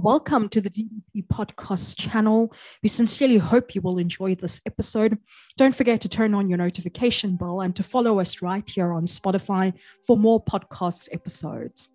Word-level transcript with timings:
Welcome 0.00 0.48
to 0.48 0.60
the 0.60 0.70
DDP 0.70 1.24
podcast 1.28 1.96
channel. 1.96 2.52
We 2.82 2.88
sincerely 2.88 3.38
hope 3.38 3.76
you 3.76 3.80
will 3.80 3.98
enjoy 3.98 4.34
this 4.34 4.60
episode. 4.66 5.16
Don't 5.56 5.74
forget 5.74 6.00
to 6.00 6.08
turn 6.08 6.34
on 6.34 6.48
your 6.48 6.58
notification 6.58 7.36
bell 7.36 7.60
and 7.60 7.76
to 7.76 7.84
follow 7.84 8.18
us 8.18 8.42
right 8.42 8.68
here 8.68 8.92
on 8.92 9.06
Spotify 9.06 9.72
for 10.04 10.16
more 10.16 10.42
podcast 10.42 11.08
episodes. 11.12 11.90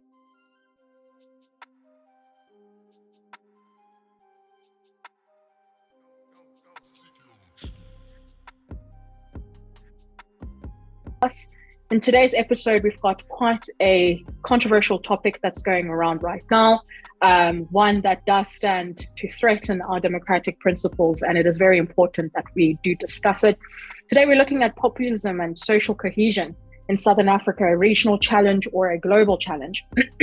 In 11.91 11.99
today's 11.99 12.33
episode, 12.33 12.83
we've 12.83 13.01
got 13.01 13.27
quite 13.27 13.65
a 13.81 14.23
controversial 14.43 14.99
topic 14.99 15.39
that's 15.43 15.61
going 15.61 15.87
around 15.87 16.23
right 16.23 16.43
now, 16.49 16.81
um, 17.21 17.67
one 17.71 18.01
that 18.01 18.25
does 18.25 18.49
stand 18.49 19.07
to 19.17 19.27
threaten 19.27 19.81
our 19.81 19.99
democratic 19.99 20.59
principles, 20.59 21.21
and 21.21 21.37
it 21.37 21.45
is 21.45 21.57
very 21.57 21.77
important 21.77 22.31
that 22.33 22.45
we 22.55 22.77
do 22.83 22.95
discuss 22.95 23.43
it. 23.43 23.57
Today, 24.07 24.25
we're 24.25 24.37
looking 24.37 24.63
at 24.63 24.75
populism 24.75 25.39
and 25.41 25.57
social 25.57 25.95
cohesion 25.95 26.55
in 26.87 26.97
Southern 26.97 27.29
Africa, 27.29 27.65
a 27.65 27.77
regional 27.77 28.17
challenge 28.17 28.67
or 28.71 28.91
a 28.91 28.99
global 28.99 29.37
challenge. 29.37 29.85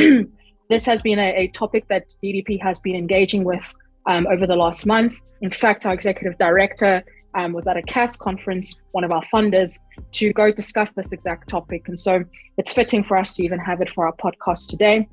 this 0.69 0.85
has 0.85 1.03
been 1.03 1.19
a, 1.19 1.35
a, 1.37 1.49
topic 1.49 1.87
that 1.89 2.13
DDP 2.23 2.61
has 2.61 2.81
been 2.81 2.97
engaging 2.97 3.45
with 3.45 3.75
um, 4.07 4.27
over 4.27 4.47
the 4.47 4.57
last 4.57 4.87
month. 4.87 5.21
In 5.43 5.51
fact, 5.51 5.87
our 5.87 5.95
executive 5.95 6.37
director 6.39 7.05
um, 7.35 7.53
was 7.53 7.69
at 7.69 7.77
a 7.77 7.83
KAS 7.83 8.17
conference, 8.17 8.77
one 8.93 9.05
of 9.05 9.13
our 9.13 9.23
funders, 9.33 9.79
to 10.13 10.33
go 10.33 10.51
discuss 10.51 10.95
this 10.95 11.13
exact 11.13 11.49
topic. 11.49 11.87
And 11.87 11.99
so 11.99 12.25
it's 12.57 12.73
fitting 12.73 13.05
for 13.05 13.17
us 13.17 13.35
to 13.35 13.45
even 13.45 13.59
have 13.61 13.81
it 13.81 13.91
for 13.91 14.07
our 14.07 14.15
podcast 14.15 14.69
today. 14.69 15.07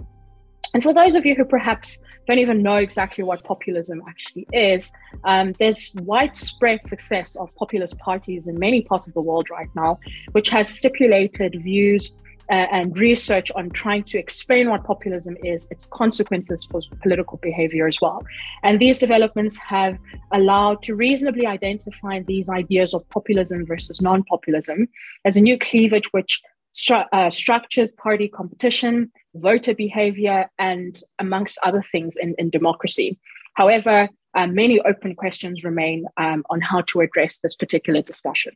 And 0.73 0.81
for 0.81 0.93
those 0.93 1.15
of 1.15 1.25
you 1.25 1.35
who 1.35 1.45
perhaps 1.45 2.01
don't 2.27 2.39
even 2.39 2.63
know 2.63 2.77
exactly 2.77 3.23
what 3.23 3.43
populism 3.43 4.01
actually 4.07 4.47
is, 4.51 4.91
um, 5.23 5.53
there's 5.59 5.93
widespread 6.01 6.83
success 6.83 7.35
of 7.35 7.53
populist 7.55 7.97
parties 7.99 8.47
in 8.47 8.57
many 8.57 8.81
parts 8.81 9.07
of 9.07 9.13
the 9.13 9.21
world 9.21 9.49
right 9.51 9.69
now, 9.75 9.99
which 10.31 10.49
has 10.49 10.69
stipulated 10.69 11.55
views 11.61 12.15
uh, 12.49 12.67
and 12.71 12.97
research 12.97 13.51
on 13.55 13.69
trying 13.69 14.03
to 14.03 14.17
explain 14.17 14.69
what 14.69 14.83
populism 14.83 15.37
is, 15.43 15.67
its 15.71 15.85
consequences 15.85 16.65
for 16.69 16.81
political 17.01 17.37
behavior 17.41 17.87
as 17.87 18.01
well. 18.01 18.21
And 18.63 18.79
these 18.79 18.99
developments 18.99 19.57
have 19.57 19.97
allowed 20.31 20.81
to 20.83 20.95
reasonably 20.95 21.45
identify 21.45 22.19
these 22.19 22.49
ideas 22.49 22.93
of 22.93 23.07
populism 23.09 23.65
versus 23.65 24.01
non 24.01 24.23
populism 24.23 24.87
as 25.23 25.37
a 25.37 25.41
new 25.41 25.57
cleavage 25.57 26.11
which 26.11 26.41
stru- 26.73 27.07
uh, 27.13 27.29
structures 27.29 27.93
party 27.93 28.27
competition, 28.27 29.11
voter 29.35 29.73
behavior, 29.73 30.49
and 30.59 30.99
amongst 31.19 31.59
other 31.63 31.81
things 31.81 32.17
in, 32.17 32.35
in 32.37 32.49
democracy. 32.49 33.19
However, 33.55 34.09
um, 34.35 34.55
many 34.55 34.79
open 34.81 35.15
questions 35.15 35.63
remain 35.63 36.05
um, 36.17 36.43
on 36.49 36.61
how 36.61 36.81
to 36.81 37.01
address 37.01 37.39
this 37.39 37.55
particular 37.55 38.01
discussion. 38.01 38.53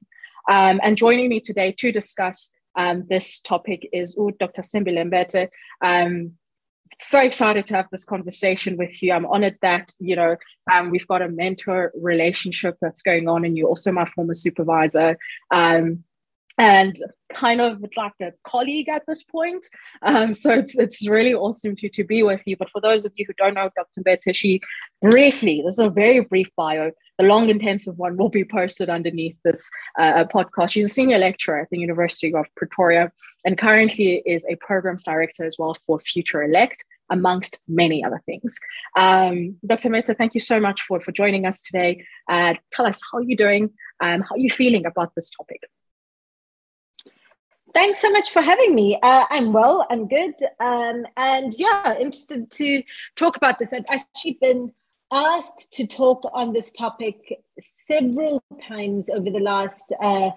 Um, 0.50 0.80
and 0.84 0.98
joining 0.98 1.30
me 1.30 1.40
today 1.40 1.74
to 1.80 1.92
discuss 1.92 2.52
um, 2.76 3.06
this 3.10 3.42
topic 3.42 3.88
is 3.92 4.16
oh, 4.18 4.32
Dr. 4.32 4.62
Sithembile 4.62 5.10
Mbete. 5.10 5.50
Um, 5.82 6.34
so 7.00 7.20
excited 7.20 7.66
to 7.68 7.76
have 7.76 7.88
this 7.92 8.06
conversation 8.06 8.78
with 8.78 9.04
you. 9.04 9.14
I'm 9.14 9.26
honored 9.26 9.58
that 9.62 9.92
you 10.00 10.16
know 10.16 10.38
um, 10.72 10.90
we've 10.90 11.08
got 11.08 11.22
a 11.22 11.30
mentor 11.30 11.92
relationship 11.96 12.78
that's 12.82 13.02
going 13.02 13.28
on, 13.28 13.46
and 13.46 13.58
you're 13.58 13.68
also 13.68 13.92
my 13.92 14.06
former 14.06 14.34
supervisor. 14.34 15.18
And 16.58 16.98
kind 17.36 17.62
of 17.62 17.84
like 17.96 18.14
a 18.22 18.32
colleague 18.44 18.90
at 18.90 19.04
this 19.08 19.24
point. 19.24 19.66
Um, 20.02 20.34
so 20.34 20.52
it's 20.52 20.78
it's 20.78 21.08
really 21.08 21.34
awesome 21.34 21.76
to 21.76 21.90
to 21.90 22.04
be 22.04 22.24
with 22.24 22.42
you. 22.46 22.58
But 22.58 22.72
for 22.72 22.82
those 22.82 23.06
of 23.06 23.14
you 23.16 23.26
who 23.28 23.34
don't 23.38 23.54
know 23.54 23.70
Dr. 23.76 24.02
Mbete, 24.02 24.36
she 24.36 24.62
briefly, 25.02 25.62
this 25.64 25.76
is 25.76 25.86
a 25.86 25.90
very 25.90 26.22
brief 26.22 26.50
bio. 26.56 26.92
The 27.20 27.26
long 27.26 27.50
intensive 27.50 27.98
one 27.98 28.18
will 28.18 28.30
be 28.30 28.44
posted 28.44 28.90
underneath 28.90 29.36
this 29.44 29.70
uh, 30.00 30.26
podcast. 30.26 30.72
She's 30.72 30.86
a 30.86 30.90
senior 30.90 31.18
lecturer 31.18 31.62
at 31.62 31.70
the 31.70 31.80
University 31.80 32.34
of 32.34 32.46
Pretoria 32.56 33.12
and 33.46 33.58
currently 33.58 34.22
is 34.26 34.46
a 34.50 34.56
programs 34.56 35.04
director 35.04 35.46
as 35.46 35.56
well 35.58 35.78
for 35.86 35.98
Future 36.00 36.44
Elect 36.44 36.84
amongst 37.10 37.58
many 37.68 38.04
other 38.04 38.22
things. 38.26 38.60
Um, 38.98 39.56
Dr. 39.66 39.90
Mbete, 39.90 40.18
thank 40.18 40.34
you 40.34 40.42
so 40.42 40.60
much 40.60 40.82
for, 40.82 41.00
for 41.00 41.14
joining 41.14 41.46
us 41.46 41.62
today. 41.62 42.06
Uh, 42.30 42.56
tell 42.72 42.86
us 42.86 43.00
how 43.12 43.20
you're 43.20 43.38
doing, 43.38 43.70
um, 44.02 44.22
how 44.22 44.36
are 44.36 44.40
you 44.40 44.50
feeling 44.50 44.86
about 44.86 45.16
this 45.16 45.32
topic? 45.32 45.62
Thanks 47.74 48.02
so 48.02 48.10
much 48.12 48.32
for 48.32 48.42
having 48.42 48.74
me. 48.74 48.98
Uh, 49.04 49.26
I'm 49.30 49.54
well, 49.54 49.86
I'm 49.90 50.08
good. 50.08 50.34
Um, 50.60 51.06
and 51.18 51.54
yeah, 51.58 51.98
interested 52.00 52.50
to 52.52 52.84
talk 53.16 53.38
about 53.38 53.60
this. 53.60 53.74
I've 53.74 53.86
actually 53.90 54.38
been 54.42 54.74
asked 55.12 55.72
to 55.74 55.86
talk 55.86 56.30
on 56.34 56.54
this 56.54 56.72
topic 56.72 57.40
several 57.62 58.42
times 58.62 59.10
over 59.10 59.30
the 59.30 59.40
last 59.40 59.94
uh, 60.02 60.32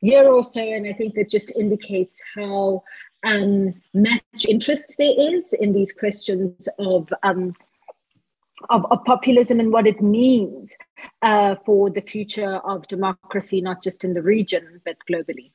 year 0.00 0.28
or 0.28 0.44
so, 0.44 0.60
and 0.60 0.86
I 0.86 0.92
think 0.92 1.14
that 1.14 1.30
just 1.30 1.50
indicates 1.56 2.20
how 2.34 2.84
um, 3.24 3.74
much 3.94 4.46
interest 4.48 4.94
there 4.98 5.14
is 5.16 5.52
in 5.54 5.72
these 5.72 5.92
questions 5.92 6.68
of. 6.78 7.08
Um, 7.22 7.54
of, 8.70 8.86
of, 8.90 9.04
populism 9.04 9.60
and 9.60 9.72
what 9.72 9.86
it 9.86 10.00
means 10.00 10.74
uh, 11.20 11.56
for 11.66 11.90
the 11.90 12.00
future 12.00 12.58
of 12.58 12.86
democracy, 12.88 13.60
not 13.60 13.82
just 13.82 14.04
in 14.04 14.14
the 14.14 14.22
region, 14.22 14.80
but 14.86 14.96
globally. 15.10 15.50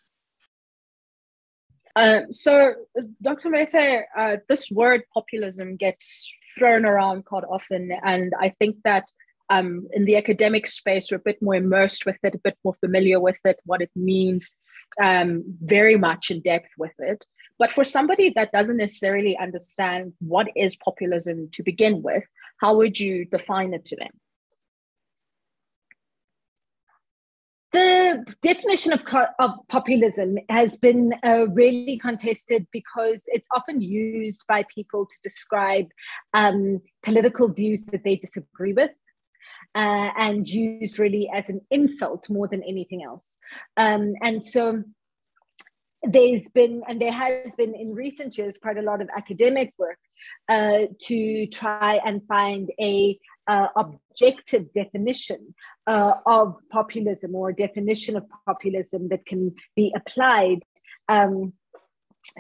Uh, 2.00 2.22
so, 2.32 2.74
Dr. 3.22 3.50
Mbete, 3.50 4.04
uh, 4.18 4.38
this 4.48 4.72
word 4.72 5.02
populism 5.14 5.76
gets 5.76 6.32
thrown 6.56 6.86
around 6.86 7.26
quite 7.26 7.44
often, 7.44 7.92
and 8.06 8.32
I 8.40 8.56
think 8.58 8.78
that 8.86 9.04
um, 9.50 9.86
in 9.92 10.06
the 10.06 10.16
academic 10.16 10.66
space, 10.66 11.12
we're 11.12 11.18
a 11.18 11.20
bit 11.26 11.42
more 11.42 11.56
immersed 11.56 12.06
with 12.06 12.18
it, 12.24 12.36
a 12.36 12.38
bit 12.38 12.58
more 12.64 12.76
familiar 12.76 13.20
with 13.20 13.40
it, 13.44 13.60
what 13.66 13.82
it 13.82 13.92
means, 13.98 14.56
um, 15.04 15.44
very 15.62 15.98
much 15.98 16.32
in 16.32 16.40
depth 16.40 16.70
with 16.78 16.94
it. 17.00 17.26
But 17.58 17.74
for 17.74 17.84
somebody 17.84 18.32
that 18.34 18.54
doesn't 18.54 18.78
necessarily 18.78 19.38
understand 19.38 20.14
what 20.20 20.48
is 20.56 20.78
populism 20.78 21.50
to 21.52 21.64
begin 21.64 22.02
with, 22.02 22.24
how 22.62 22.78
would 22.78 22.98
you 22.98 23.26
define 23.26 23.74
it 23.74 23.84
to 23.86 23.98
them? 23.98 24.12
The 27.72 28.26
definition 28.42 28.94
of, 28.94 29.04
of 29.38 29.52
populism 29.68 30.38
has 30.50 30.76
been 30.78 31.14
uh, 31.24 31.48
really 31.50 32.00
contested 32.00 32.68
because 32.72 33.24
it's 33.28 33.48
often 33.56 33.82
used 33.82 34.44
by 34.48 34.66
people 34.74 35.06
to 35.06 35.16
describe 35.22 35.86
um, 36.34 36.82
political 37.04 37.48
views 37.48 37.86
that 37.86 38.04
they 38.04 38.16
disagree 38.16 38.74
with. 38.74 38.92
Uh, 39.76 40.10
and 40.18 40.48
used 40.48 40.98
really 40.98 41.30
as 41.32 41.48
an 41.48 41.62
insult 41.70 42.28
more 42.28 42.48
than 42.48 42.64
anything 42.64 43.04
else. 43.04 43.38
Um, 43.78 44.14
and 44.24 44.44
so 44.44 44.84
there's 46.02 46.50
been, 46.50 46.82
and 46.88 47.00
there 47.00 47.12
has 47.12 47.56
been 47.56 47.76
in 47.76 47.94
recent 47.94 48.36
years, 48.36 48.58
quite 48.58 48.80
a 48.80 48.82
lot 48.82 49.00
of 49.00 49.10
academic 49.16 49.74
work 49.78 50.00
uh, 50.48 50.88
to 51.02 51.48
try 51.48 52.00
and 52.06 52.22
find 52.28 52.72
a 52.80 53.18
uh, 53.48 53.68
objective 53.76 54.72
definition 54.74 55.54
uh, 55.88 56.14
of 56.26 56.56
populism 56.72 57.34
or 57.36 57.52
definition 57.52 58.16
of 58.16 58.24
populism 58.46 59.10
that 59.10 59.26
can 59.26 59.56
be 59.76 59.94
applied 59.96 60.60
um, 61.08 61.54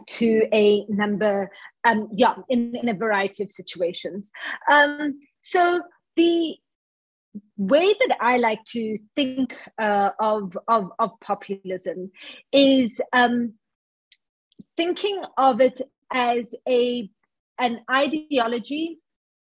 to 0.07 0.47
a 0.53 0.85
number, 0.87 1.49
um, 1.83 2.09
yeah, 2.13 2.35
in, 2.49 2.75
in 2.75 2.89
a 2.89 2.93
variety 2.93 3.43
of 3.43 3.51
situations. 3.51 4.31
Um, 4.71 5.19
so 5.41 5.81
the 6.15 6.57
way 7.57 7.93
that 7.93 8.17
I 8.19 8.37
like 8.37 8.63
to 8.69 8.97
think 9.15 9.55
uh, 9.77 10.11
of, 10.19 10.57
of, 10.67 10.91
of 10.99 11.11
populism 11.21 12.11
is 12.51 13.01
um, 13.13 13.53
thinking 14.77 15.23
of 15.37 15.61
it 15.61 15.81
as 16.11 16.53
a 16.67 17.09
an 17.59 17.81
ideology 17.91 18.99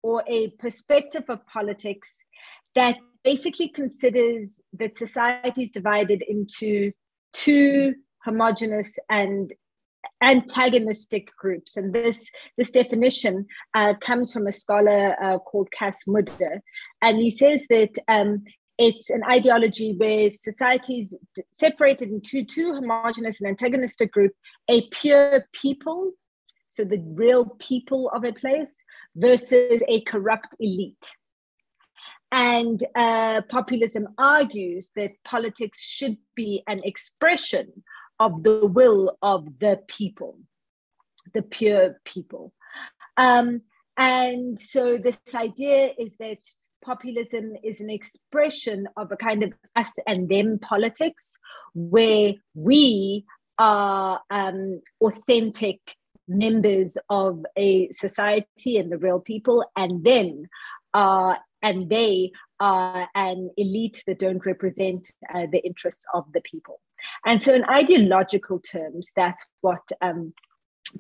or 0.03 0.23
a 0.27 0.49
perspective 0.59 1.25
of 1.29 1.47
politics 1.47 2.25
that 2.75 2.97
basically 3.25 3.69
considers 3.69 4.61
that 4.73 4.97
society 4.97 5.65
is 5.65 5.71
divided 5.71 6.23
into 6.29 6.93
two 7.33 7.95
homogenous 8.25 8.99
and 9.11 9.53
antagonistic 10.23 11.29
groups. 11.37 11.77
And 11.77 11.93
this 11.93 12.31
this 12.57 12.71
definition 12.71 13.47
uh, 13.75 13.95
comes 14.01 14.33
from 14.33 14.47
a 14.47 14.53
scholar 14.53 15.17
uh, 15.23 15.39
called 15.39 15.69
Cas 15.77 15.99
Mudde 16.07 16.61
and 17.03 17.19
he 17.19 17.31
says 17.31 17.67
that 17.69 17.99
um, 18.09 18.45
it's 18.79 19.11
an 19.11 19.23
ideology 19.25 19.95
where 19.97 20.31
society 20.31 21.01
is 21.01 21.17
separated 21.51 22.11
into 22.11 22.45
two 22.45 22.75
homogenous 22.75 23.41
and 23.41 23.49
antagonistic 23.49 24.13
group 24.13 24.33
a 24.71 24.87
pure 24.91 25.45
people 25.53 26.13
so 26.77 26.85
the 26.85 27.03
real 27.15 27.47
people 27.59 28.11
of 28.11 28.25
a 28.25 28.33
place 28.33 28.77
versus 29.15 29.83
a 29.89 30.03
corrupt 30.03 30.55
elite. 30.61 31.17
And 32.31 32.85
uh, 32.95 33.43
populism 33.49 34.09
argues 34.19 34.91
that 34.97 35.13
politics 35.25 35.83
should 35.83 36.19
be 36.35 36.63
an 36.67 36.81
expression 36.85 37.83
of 38.21 38.43
the 38.43 38.67
will 38.67 39.17
of 39.23 39.47
the 39.59 39.81
people, 39.89 40.39
the 41.33 41.43
pure 41.43 42.01
people. 42.05 42.53
Um, 43.17 43.63
and 43.97 44.61
so 44.61 44.99
this 44.99 45.19
idea 45.35 45.93
is 45.99 46.17
that 46.19 46.39
populism 46.85 47.55
is 47.65 47.81
an 47.81 47.91
expression 47.91 48.87
of 48.97 49.13
a 49.13 49.17
kind 49.17 49.43
of 49.43 49.53
us 49.75 49.93
and 50.07 50.29
them 50.29 50.59
politics 50.59 51.37
where 51.75 52.35
we 52.55 53.25
are 53.59 54.21
um, 54.31 54.83
authentic 55.01 55.81
members 56.29 56.97
of 57.09 57.45
a 57.57 57.91
society 57.93 58.77
and 58.79 58.91
the 58.91 58.99
real 58.99 59.21
people, 59.21 59.65
and 59.77 60.05
then 60.05 60.49
uh, 60.95 61.37
and 61.63 61.91
they 61.91 62.31
are 62.61 63.09
an 63.15 63.51
elite 63.57 64.03
that 64.07 64.19
don't 64.19 64.47
represent 64.47 65.11
uh, 65.35 65.47
the 65.51 65.65
interests 65.65 66.07
of 66.15 66.25
the 66.33 66.41
people. 66.41 66.81
And 67.25 67.43
so, 67.43 67.55
in 67.55 67.65
ideological 67.65 68.61
terms, 68.61 69.11
that's 69.15 69.45
what 69.61 69.83
um, 70.01 70.33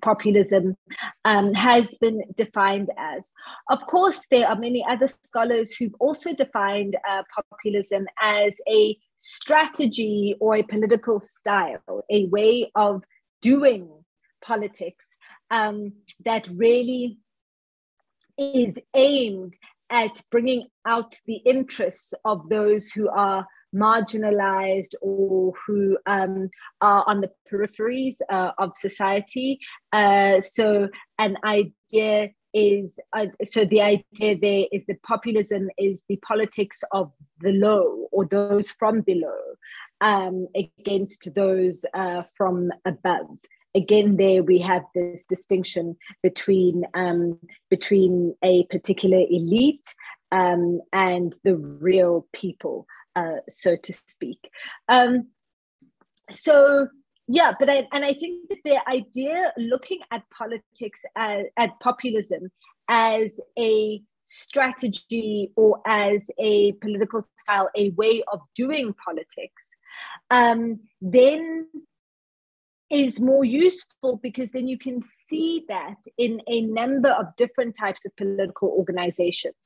populism 0.02 0.76
um, 1.25 1.55
has 1.55 1.96
been 2.00 2.20
defined 2.37 2.90
as. 2.99 3.32
Of 3.70 3.87
course, 3.87 4.20
there 4.31 4.49
are 4.49 4.56
many 4.56 4.84
other 4.88 5.08
scholars 5.08 5.75
who've 5.75 5.94
also 6.00 6.34
defined 6.34 6.96
uh, 7.08 7.23
populism 7.34 8.06
as 8.20 8.61
a 8.69 8.96
strategy 9.17 10.34
or 10.40 10.56
a 10.56 10.62
political 10.62 11.20
style, 11.20 12.05
a 12.11 12.26
way 12.26 12.70
of 12.75 13.02
doing 13.40 13.88
politics 14.42 15.16
um, 15.50 15.92
that 16.24 16.48
really 16.54 17.18
is 18.38 18.78
aimed 18.94 19.56
at 19.90 20.20
bringing 20.30 20.66
out 20.84 21.14
the 21.26 21.36
interests 21.44 22.12
of 22.24 22.48
those 22.48 22.90
who 22.90 23.08
are 23.08 23.46
marginalized 23.74 24.94
or 25.00 25.52
who 25.66 25.98
um, 26.06 26.48
are 26.80 27.04
on 27.06 27.20
the 27.20 27.30
peripheries 27.50 28.16
uh, 28.30 28.52
of 28.58 28.72
society. 28.76 29.58
Uh, 29.92 30.40
so, 30.40 30.88
an 31.18 31.36
idea 31.44 32.30
is 32.54 32.98
uh, 33.12 33.26
so 33.44 33.66
the 33.66 33.82
idea 33.82 34.38
there 34.38 34.64
is 34.72 34.86
that 34.86 35.02
populism 35.02 35.68
is 35.78 36.02
the 36.08 36.16
politics 36.26 36.82
of 36.92 37.12
the 37.40 37.52
low 37.52 38.08
or 38.12 38.24
those 38.24 38.70
from 38.70 39.02
below 39.02 39.38
um, 40.00 40.46
against 40.56 41.28
those 41.34 41.84
uh, 41.92 42.22
from 42.34 42.70
above 42.86 43.26
again 43.76 44.17
there 44.17 44.43
we 44.43 44.58
have 44.58 44.82
this 44.94 45.25
distinction 45.26 45.96
between 46.23 46.84
um, 46.94 47.38
between 47.70 48.34
a 48.43 48.64
particular 48.64 49.23
elite 49.31 49.94
um, 50.32 50.81
and 50.93 51.34
the 51.44 51.56
real 51.56 52.26
people 52.32 52.87
uh, 53.17 53.38
so 53.49 53.76
to 53.76 53.93
speak. 54.06 54.50
Um, 54.88 55.28
so 56.31 56.88
yeah, 57.26 57.52
but 57.58 57.69
I, 57.69 57.88
and 57.93 58.05
I 58.05 58.12
think 58.12 58.49
that 58.50 58.58
the 58.64 58.88
idea 58.88 59.52
looking 59.56 60.00
at 60.12 60.23
politics 60.31 61.00
as, 61.17 61.46
at 61.56 61.81
populism 61.81 62.50
as 62.88 63.40
a 63.58 64.00
strategy 64.26 65.50
or 65.56 65.81
as 65.87 66.31
a 66.38 66.73
political 66.73 67.25
style, 67.37 67.69
a 67.76 67.90
way 67.90 68.23
of 68.32 68.40
doing 68.55 68.94
politics, 69.05 69.62
um, 70.31 70.81
then 71.00 71.69
is 72.90 73.20
more 73.20 73.44
useful 73.44 74.20
because 74.22 74.50
then 74.52 74.68
you 74.68 74.78
can 74.78 75.00
see 75.28 75.64
that 75.68 75.96
in 76.18 76.40
a 76.46 76.60
number 76.62 77.08
of 77.08 77.34
different 77.36 77.76
types 77.76 78.04
of 78.04 78.14
political 78.16 78.68
organizations. 78.76 79.56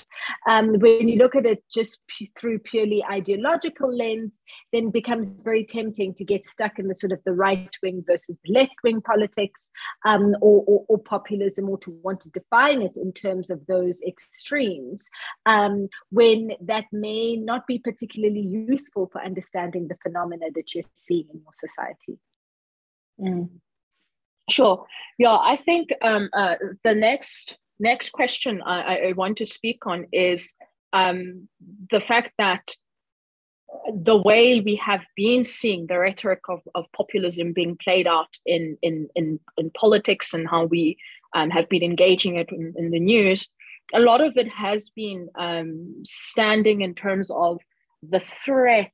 Um, 0.49 0.75
when 0.79 1.09
you 1.09 1.19
look 1.19 1.37
at 1.37 1.45
it 1.45 1.63
just 1.71 1.99
p- 2.09 2.31
through 2.39 2.61
purely 2.61 3.05
ideological 3.05 3.95
lens, 3.95 4.41
then 4.73 4.91
becomes 4.91 5.43
very 5.43 5.65
tempting 5.65 6.15
to 6.15 6.25
get 6.25 6.47
stuck 6.47 6.79
in 6.79 6.89
the 6.89 6.95
sort 6.95 7.13
of 7.13 7.21
the 7.25 7.33
right 7.33 7.75
wing 7.83 8.03
versus 8.07 8.37
left 8.49 8.77
wing 8.83 9.03
politics 9.03 9.69
um, 10.07 10.35
or, 10.41 10.65
or, 10.67 10.85
or, 10.89 10.99
populism 10.99 11.69
or 11.69 11.79
to 11.79 11.91
want 12.03 12.21
to 12.21 12.31
define 12.31 12.83
it 12.83 12.97
in 12.97 13.13
terms 13.13 13.51
of 13.51 13.67
those 13.67 14.01
extremes 14.03 15.09
um, 15.47 15.89
when 16.11 16.53
that 16.61 16.85
may 16.93 17.37
not 17.37 17.67
be 17.67 17.79
particularly 17.79 18.41
useful 18.41 19.09
for 19.13 19.23
understanding 19.23 19.89
the 19.89 19.97
phenomena 20.03 20.47
that 20.55 20.75
you're 20.75 20.85
seeing 20.95 21.27
in 21.33 21.41
your 21.41 21.53
society. 21.53 22.19
Mm. 23.21 23.49
Sure. 24.51 24.87
Yeah, 25.19 25.37
I 25.37 25.57
think 25.57 25.91
um, 26.03 26.29
uh, 26.33 26.57
the 26.83 26.95
next 26.95 27.57
next 27.79 28.13
question 28.13 28.61
I, 28.63 29.09
I, 29.09 29.13
want 29.13 29.39
to 29.39 29.47
speak 29.47 29.87
on 29.87 30.07
is 30.13 30.55
um, 30.93 31.49
the 31.91 32.01
fact 32.01 32.33
that 32.37 32.75
the 33.95 34.17
way 34.17 34.61
we 34.61 34.75
have 34.77 35.01
been 35.17 35.45
seeing 35.45 35.87
the 35.87 35.99
rhetoric 35.99 36.41
of, 36.49 36.61
of 36.75 36.85
populism 36.93 37.53
being 37.53 37.79
played 37.83 38.07
out 38.07 38.37
in 38.45 38.77
in 38.83 39.09
in, 39.15 39.41
in 39.57 39.71
politics 39.71 40.35
and 40.35 40.49
how 40.49 40.65
we 40.65 40.99
um, 41.35 41.51
have 41.51 41.69
been 41.69 41.83
engaging 41.83 42.37
it 42.37 42.51
in, 42.51 42.75
in, 42.77 42.91
the 42.91 42.99
news, 42.99 43.49
a 43.95 44.01
lot 44.01 44.21
of 44.21 44.37
it 44.37 44.49
has 44.49 44.91
been 44.91 45.29
um, 45.39 46.03
standing 46.05 46.81
in 46.81 46.93
terms 46.93 47.31
of 47.31 47.61
the 48.03 48.19
threat 48.21 48.93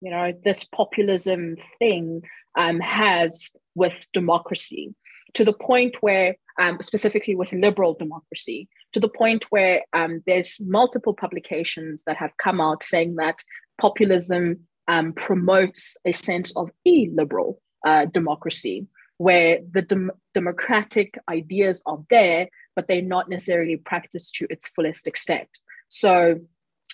you 0.00 0.10
know 0.10 0.32
this 0.44 0.64
populism 0.64 1.56
thing 1.78 2.22
um, 2.56 2.80
has 2.80 3.52
with 3.74 4.06
democracy 4.12 4.94
to 5.34 5.44
the 5.44 5.52
point 5.52 5.96
where 6.00 6.36
um, 6.58 6.78
specifically 6.80 7.34
with 7.34 7.52
liberal 7.52 7.94
democracy 7.94 8.68
to 8.92 9.00
the 9.00 9.08
point 9.08 9.44
where 9.50 9.82
um, 9.92 10.22
there's 10.26 10.58
multiple 10.60 11.12
publications 11.12 12.04
that 12.04 12.16
have 12.16 12.30
come 12.42 12.60
out 12.60 12.82
saying 12.82 13.16
that 13.16 13.42
populism 13.78 14.60
um, 14.88 15.12
promotes 15.12 15.96
a 16.06 16.12
sense 16.12 16.52
of 16.56 16.70
illiberal 16.84 17.60
uh, 17.86 18.06
democracy 18.06 18.86
where 19.18 19.58
the 19.72 19.82
dem- 19.82 20.12
democratic 20.32 21.18
ideas 21.28 21.82
are 21.86 21.98
there 22.08 22.48
but 22.76 22.86
they're 22.86 23.02
not 23.02 23.28
necessarily 23.28 23.76
practiced 23.78 24.34
to 24.36 24.46
its 24.50 24.68
fullest 24.68 25.08
extent. 25.08 25.48
So 25.88 26.38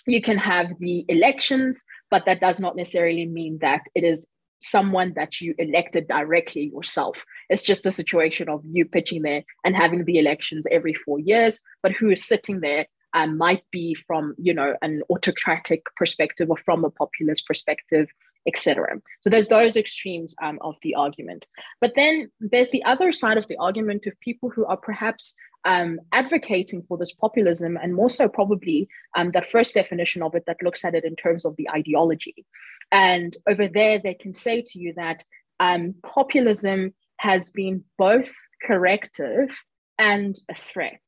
you 0.07 0.21
can 0.21 0.37
have 0.37 0.71
the 0.79 1.05
elections, 1.09 1.85
but 2.09 2.25
that 2.25 2.39
does 2.39 2.59
not 2.59 2.75
necessarily 2.75 3.25
mean 3.25 3.59
that 3.61 3.81
it 3.93 4.03
is 4.03 4.27
someone 4.63 5.13
that 5.15 5.41
you 5.41 5.53
elected 5.57 6.07
directly 6.07 6.71
yourself. 6.73 7.23
It's 7.49 7.63
just 7.63 7.85
a 7.85 7.91
situation 7.91 8.49
of 8.49 8.61
you 8.65 8.85
pitching 8.85 9.21
there 9.21 9.43
and 9.63 9.75
having 9.75 10.05
the 10.05 10.19
elections 10.19 10.65
every 10.71 10.93
four 10.93 11.19
years, 11.19 11.61
but 11.81 11.91
who 11.91 12.09
is 12.09 12.25
sitting 12.25 12.61
there 12.61 12.87
um, 13.13 13.37
might 13.37 13.63
be 13.71 13.93
from 13.93 14.33
you 14.37 14.53
know 14.53 14.75
an 14.81 15.03
autocratic 15.09 15.83
perspective 15.95 16.49
or 16.49 16.57
from 16.57 16.83
a 16.83 16.89
populist 16.89 17.45
perspective 17.45 18.07
etc. 18.45 18.99
So 19.21 19.29
there's 19.29 19.47
those 19.47 19.77
extremes 19.77 20.35
um, 20.41 20.59
of 20.61 20.75
the 20.81 20.95
argument. 20.95 21.45
But 21.79 21.93
then 21.95 22.29
there's 22.39 22.71
the 22.71 22.83
other 22.83 23.11
side 23.11 23.37
of 23.37 23.47
the 23.47 23.57
argument 23.57 24.05
of 24.05 24.19
people 24.19 24.49
who 24.49 24.65
are 24.65 24.77
perhaps 24.77 25.33
um, 25.65 25.99
advocating 26.11 26.81
for 26.81 26.97
this 26.97 27.13
populism, 27.13 27.77
and 27.81 27.95
more 27.95 28.09
so 28.09 28.27
probably 28.27 28.89
um, 29.15 29.31
that 29.31 29.45
first 29.45 29.73
definition 29.73 30.21
of 30.21 30.35
it 30.35 30.43
that 30.45 30.61
looks 30.61 30.83
at 30.83 30.93
it 30.93 31.05
in 31.05 31.15
terms 31.15 31.45
of 31.45 31.55
the 31.55 31.69
ideology. 31.69 32.45
And 32.93 33.35
over 33.49 33.67
there, 33.67 33.99
they 33.99 34.13
can 34.13 34.33
say 34.33 34.61
to 34.67 34.79
you 34.79 34.93
that 34.95 35.25
um, 35.59 35.95
populism 36.05 36.93
has 37.17 37.49
been 37.49 37.83
both 37.97 38.31
corrective 38.65 39.57
and 39.97 40.39
a 40.47 40.55
threat. 40.55 41.01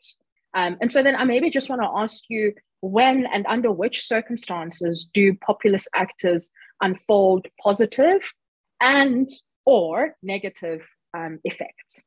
Um, 0.55 0.77
and 0.81 0.91
so 0.91 1.03
then 1.03 1.15
I 1.15 1.25
maybe 1.25 1.49
just 1.49 1.69
want 1.69 1.81
to 1.81 1.91
ask 1.95 2.23
you 2.27 2.53
when 2.81 3.25
and 3.27 3.45
under 3.47 3.71
which 3.71 4.05
circumstances 4.05 5.07
do 5.13 5.35
populist 5.35 5.87
actors 5.93 6.51
unfold 6.81 7.47
positive 7.61 8.21
and 8.81 9.27
or 9.65 10.15
negative 10.21 10.81
um, 11.13 11.39
effects? 11.43 12.03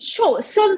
Sure. 0.00 0.42
So, 0.42 0.76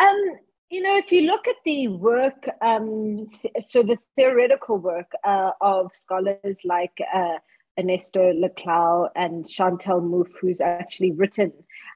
um, 0.00 0.30
you 0.70 0.82
know, 0.82 0.96
if 0.96 1.10
you 1.10 1.22
look 1.22 1.48
at 1.48 1.56
the 1.64 1.88
work, 1.88 2.48
um, 2.60 3.28
so 3.68 3.82
the 3.82 3.98
theoretical 4.16 4.78
work 4.78 5.10
uh, 5.24 5.52
of 5.60 5.90
scholars 5.94 6.60
like 6.64 6.98
uh, 7.14 7.38
Ernesto 7.78 8.32
Laclau 8.32 9.08
and 9.16 9.48
Chantal 9.48 10.00
Mouffe, 10.00 10.32
who's 10.40 10.60
actually 10.60 11.12
written 11.12 11.52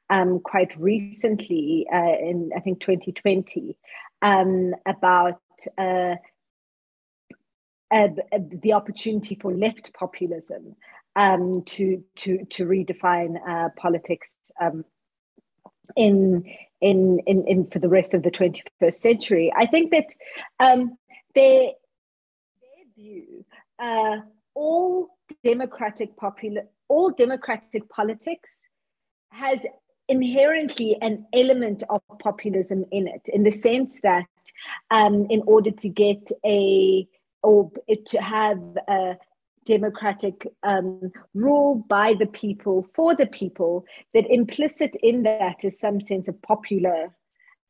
um, 0.09 0.41
quite 0.41 0.75
recently 0.79 1.87
uh, 1.93 2.17
in, 2.19 2.51
I 2.57 2.61
think, 2.61 2.81
2020, 2.81 3.77
um, 4.23 4.75
about 4.87 5.41
uh, 5.77 6.17
uh, 7.91 8.09
the 8.63 8.73
opportunity 8.73 9.39
for 9.41 9.53
left 9.53 9.93
populism 9.93 10.77
um, 11.15 11.63
to 11.67 12.03
to 12.17 12.45
to 12.47 12.65
redefine 12.65 13.37
uh, 13.47 13.69
politics 13.77 14.37
um, 14.61 14.85
in, 15.97 16.45
in 16.81 17.21
in 17.27 17.47
in 17.47 17.67
for 17.69 17.79
the 17.79 17.89
rest 17.89 18.15
of 18.15 18.23
the 18.23 18.31
21st 18.31 18.95
century. 18.95 19.53
I 19.57 19.67
think 19.67 19.93
that 19.93 20.09
um, 20.61 20.99
their 21.35 21.71
their 22.61 22.85
view, 22.97 23.45
uh, 23.79 24.19
all 24.55 25.09
democratic 25.45 26.17
popular, 26.17 26.63
all 26.89 27.11
democratic 27.11 27.89
politics 27.89 28.61
has 29.31 29.61
inherently 30.09 30.99
an 31.01 31.27
element 31.33 31.83
of 31.89 32.03
populism 32.19 32.85
in 32.91 33.09
it, 33.09 33.23
in 33.27 33.45
the 33.45 33.51
sense 33.51 34.01
that 34.03 34.27
um, 34.91 35.27
in 35.31 35.43
order 35.47 35.71
to 35.71 35.89
get 35.89 36.31
a 36.45 37.07
or 37.43 37.71
to 38.07 38.23
have 38.23 38.61
a 38.89 39.17
democratic 39.65 40.47
um, 40.63 41.13
rule 41.35 41.85
by 41.89 42.15
the 42.15 42.27
people 42.27 42.83
for 42.83 43.15
the 43.15 43.27
people, 43.27 43.85
that 44.15 44.27
implicit 44.31 44.97
in 45.03 45.23
that 45.23 45.65
is 45.65 45.79
some 45.79 46.01
sense 46.01 46.29
of 46.29 46.41
popular 46.43 47.15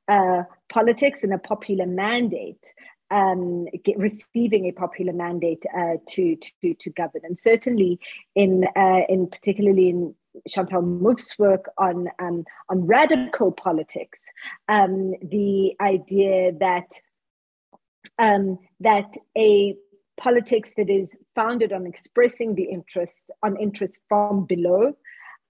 uh, 0.08 0.42
politics 0.68 1.22
and 1.22 1.32
a 1.32 1.38
popular 1.38 1.86
mandate. 1.86 2.74
Um, 3.10 3.66
get, 3.84 3.98
receiving 3.98 4.64
a 4.64 4.72
popular 4.72 5.12
mandate 5.12 5.64
uh, 5.76 5.96
to, 6.08 6.34
to 6.36 6.72
to 6.72 6.90
govern, 6.90 7.20
and 7.24 7.38
certainly 7.38 8.00
in 8.34 8.64
uh, 8.74 9.00
in 9.06 9.26
particularly 9.26 9.90
in 9.90 10.14
Chantal 10.48 10.80
Mouffe's 10.80 11.38
work 11.38 11.70
on 11.76 12.08
um, 12.18 12.44
on 12.70 12.86
radical 12.86 13.52
politics, 13.52 14.18
um, 14.68 15.12
the 15.20 15.74
idea 15.80 16.52
that 16.52 16.88
um, 18.18 18.58
that 18.80 19.12
a 19.36 19.76
politics 20.16 20.72
that 20.76 20.90
is 20.90 21.16
founded 21.34 21.72
on 21.72 21.86
expressing 21.86 22.54
the 22.54 22.64
interest 22.64 23.30
on 23.42 23.56
interest 23.56 24.00
from 24.08 24.44
below 24.44 24.92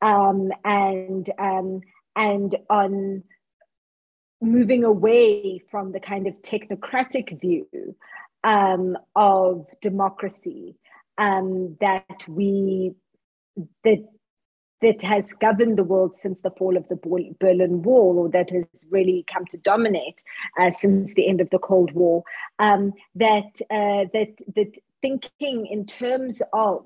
um, 0.00 0.50
and 0.64 1.31
um, 1.38 1.81
and 2.16 2.57
on 2.69 3.23
moving 4.40 4.85
away 4.85 5.62
from 5.71 5.92
the 5.92 6.00
kind 6.00 6.26
of 6.26 6.35
technocratic 6.42 7.40
view 7.40 7.66
um, 8.45 8.99
of 9.14 9.66
democracy 9.81 10.76
um, 11.19 11.76
that 11.81 12.25
we 12.28 12.92
that 13.85 14.04
that 14.83 15.01
has 15.03 15.33
governed 15.33 15.79
the 15.79 15.85
world 15.85 16.15
since 16.15 16.41
the 16.41 16.51
fall 16.51 16.77
of 16.77 16.89
the 16.89 16.97
Berlin 17.41 17.83
Wall, 17.83 18.19
or 18.19 18.29
that 18.31 18.51
has 18.51 18.85
really 18.91 19.25
come 19.33 19.47
to 19.47 19.57
dominate 19.59 20.23
uh, 20.61 20.71
since 20.73 21.15
the 21.15 21.29
end 21.29 21.41
of 21.41 21.51
the 21.51 21.59
Cold 21.59 21.93
War, 21.93 22.23
um, 22.59 22.93
that 23.15 23.53
uh, 23.71 24.05
that 24.12 24.35
that 24.57 24.73
thinking 25.01 25.67
in 25.67 25.87
terms 25.87 26.43
of 26.53 26.85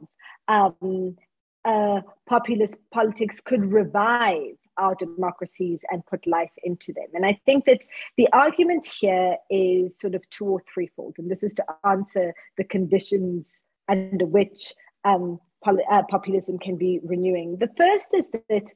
um, 0.49 1.17
uh, 1.65 2.01
populist 2.27 2.77
politics 2.93 3.41
could 3.41 3.65
revive 3.73 4.57
our 4.79 4.95
democracies 4.95 5.81
and 5.91 6.05
put 6.07 6.27
life 6.27 6.51
into 6.63 6.93
them. 6.93 7.07
And 7.15 7.25
I 7.25 7.41
think 7.47 7.65
that 7.65 7.81
the 8.19 8.29
argument 8.33 8.87
here 8.87 9.37
is 9.51 9.99
sort 9.99 10.15
of 10.15 10.29
two 10.31 10.45
or 10.45 10.63
threefold, 10.73 11.15
and 11.19 11.31
this 11.31 11.43
is 11.43 11.55
to 11.55 11.65
answer 11.85 12.35
the 12.59 12.65
conditions 12.65 13.63
under 13.89 14.27
which 14.27 14.75
um, 15.05 15.41
uh, 15.65 16.03
populism 16.09 16.59
can 16.59 16.77
be 16.77 17.01
renewing. 17.03 17.59
The 17.59 17.71
first 17.77 18.15
is 18.15 18.31
that 18.49 18.73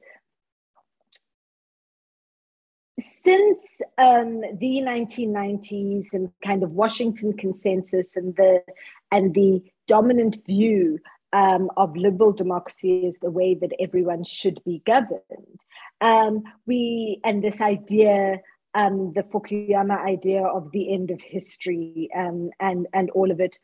since 2.99 3.80
um, 3.99 4.40
the 4.40 4.82
1990s 4.82 6.06
and 6.12 6.30
kind 6.44 6.62
of 6.62 6.72
Washington 6.72 7.32
consensus 7.32 8.16
and 8.16 8.37
the 8.37 8.62
and 9.10 9.34
the 9.34 9.62
dominant 9.87 10.38
view 10.46 10.99
um, 11.32 11.70
of 11.76 11.96
liberal 11.96 12.32
democracy 12.32 13.06
is 13.06 13.18
the 13.18 13.30
way 13.30 13.54
that 13.54 13.72
everyone 13.80 14.25
should 14.25 14.60
be 14.64 14.82
governed. 14.87 15.60
Um, 16.00 16.42
we 16.66 17.20
and 17.25 17.42
this 17.42 17.60
idea, 17.60 18.40
um, 18.75 19.12
the 19.14 19.22
Fukuyama 19.22 19.99
idea 20.04 20.44
of 20.44 20.70
the 20.72 20.92
end 20.92 21.10
of 21.10 21.20
history, 21.20 22.08
um, 22.16 22.50
and 22.60 22.87
and 22.92 23.10
all 23.10 23.30
of 23.30 23.40
it, 23.40 23.58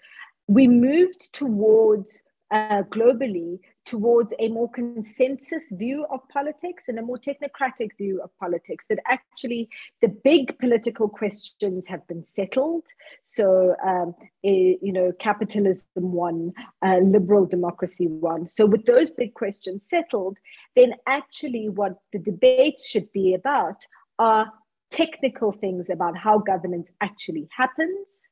we 0.47 0.69
moved 0.69 1.33
towards 1.33 2.21
uh, 2.51 2.83
globally 2.85 3.59
towards 3.85 4.33
a 4.39 4.49
more 4.49 4.71
consensus 4.71 5.65
view 5.73 6.07
of 6.11 6.21
politics 6.29 6.85
and 6.89 6.99
a 6.99 7.03
more 7.03 7.19
technocratic 7.19 7.91
view 7.97 8.21
of 8.23 8.31
politics 8.39 8.85
that 8.89 8.99
actually 9.07 9.69
the 10.01 10.09
big 10.09 10.59
political 10.59 11.09
questions 11.09 11.87
have 11.87 12.07
been 12.07 12.25
settled. 12.25 12.85
So 13.25 13.75
um, 13.85 14.15
a, 14.45 14.79
you 14.81 14.93
know 14.93 15.13
capitalism 15.19 15.85
won 15.95 16.53
uh, 16.85 16.99
liberal 16.99 17.47
democracy 17.47 18.07
won. 18.07 18.49
So 18.51 18.67
with 18.67 18.85
those 18.87 19.11
big 19.11 19.35
questions 19.35 19.87
settled 19.89 20.39
then 20.75 20.95
actually 21.07 21.69
what 21.69 21.99
the 22.13 22.19
debates 22.19 22.87
should 22.87 23.11
be 23.13 23.35
about 23.35 23.85
are 24.19 24.53
technical 24.91 25.53
things 25.53 25.91
about 25.91 26.17
how 26.17 26.39
governance 26.39 26.93
actually 27.01 27.49
happens. 27.57 28.23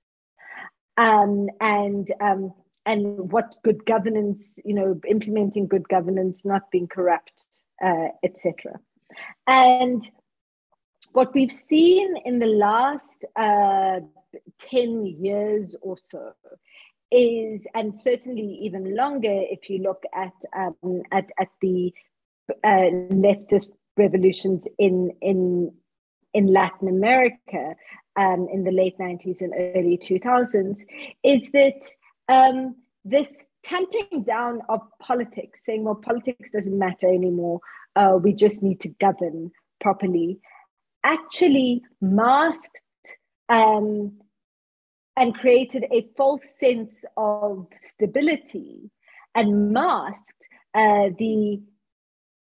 Um, 0.97 1.49
and 1.61 2.09
um, 2.21 2.55
and 2.87 3.31
what 3.33 3.57
good 3.65 3.85
governance, 3.87 4.59
you 4.65 4.75
know, 4.75 5.01
implementing 5.09 5.67
good 5.67 5.89
governance, 5.89 6.45
not 6.45 6.71
being 6.71 6.87
corrupt, 6.87 7.61
uh, 7.85 8.09
etc. 8.23 8.79
And 9.47 10.07
what 11.13 11.33
we've 11.35 11.53
seen 11.53 12.15
in 12.25 12.39
the 12.41 12.47
last 12.47 13.25
uh, 13.37 14.01
10 14.59 15.07
years 15.07 15.75
or 15.81 15.97
so 16.09 16.33
is, 17.11 17.65
and 17.75 17.99
certainly 17.99 18.59
even 18.63 18.97
longer, 18.97 19.29
if 19.51 19.71
you 19.71 19.79
look 19.79 20.03
at, 20.15 20.33
um, 20.57 21.03
at, 21.13 21.31
at 21.39 21.49
the 21.63 21.93
uh, 22.65 22.91
leftist 23.11 23.71
revolutions 23.97 24.67
in, 24.79 25.13
in, 25.23 25.73
in 26.35 26.53
Latin 26.53 26.89
America 26.89 27.77
um, 28.17 28.49
in 28.53 28.65
the 28.65 28.73
late 28.73 28.99
90s 28.99 29.41
and 29.41 29.55
early 29.57 29.97
2000s, 29.97 30.79
is 31.23 31.51
that 31.53 31.81
um, 32.29 32.77
this 33.05 33.33
tamping 33.65 34.23
down 34.25 34.61
of 34.69 34.81
politics, 35.01 35.65
saying, 35.65 35.85
well, 35.85 35.95
politics 35.95 36.51
doesn't 36.51 36.79
matter 36.79 37.09
anymore, 37.09 37.61
uh, 37.97 38.19
we 38.21 38.33
just 38.33 38.63
need 38.63 38.81
to 38.81 38.89
govern 39.01 39.51
properly, 39.81 40.39
actually 41.03 41.83
masked 42.01 42.81
um, 43.49 44.13
and 45.17 45.35
created 45.35 45.85
a 45.93 46.09
false 46.17 46.45
sense 46.59 47.05
of 47.17 47.69
stability 47.81 48.91
and 49.35 49.73
masked 49.73 50.47
uh, 50.75 51.11
the 51.19 51.61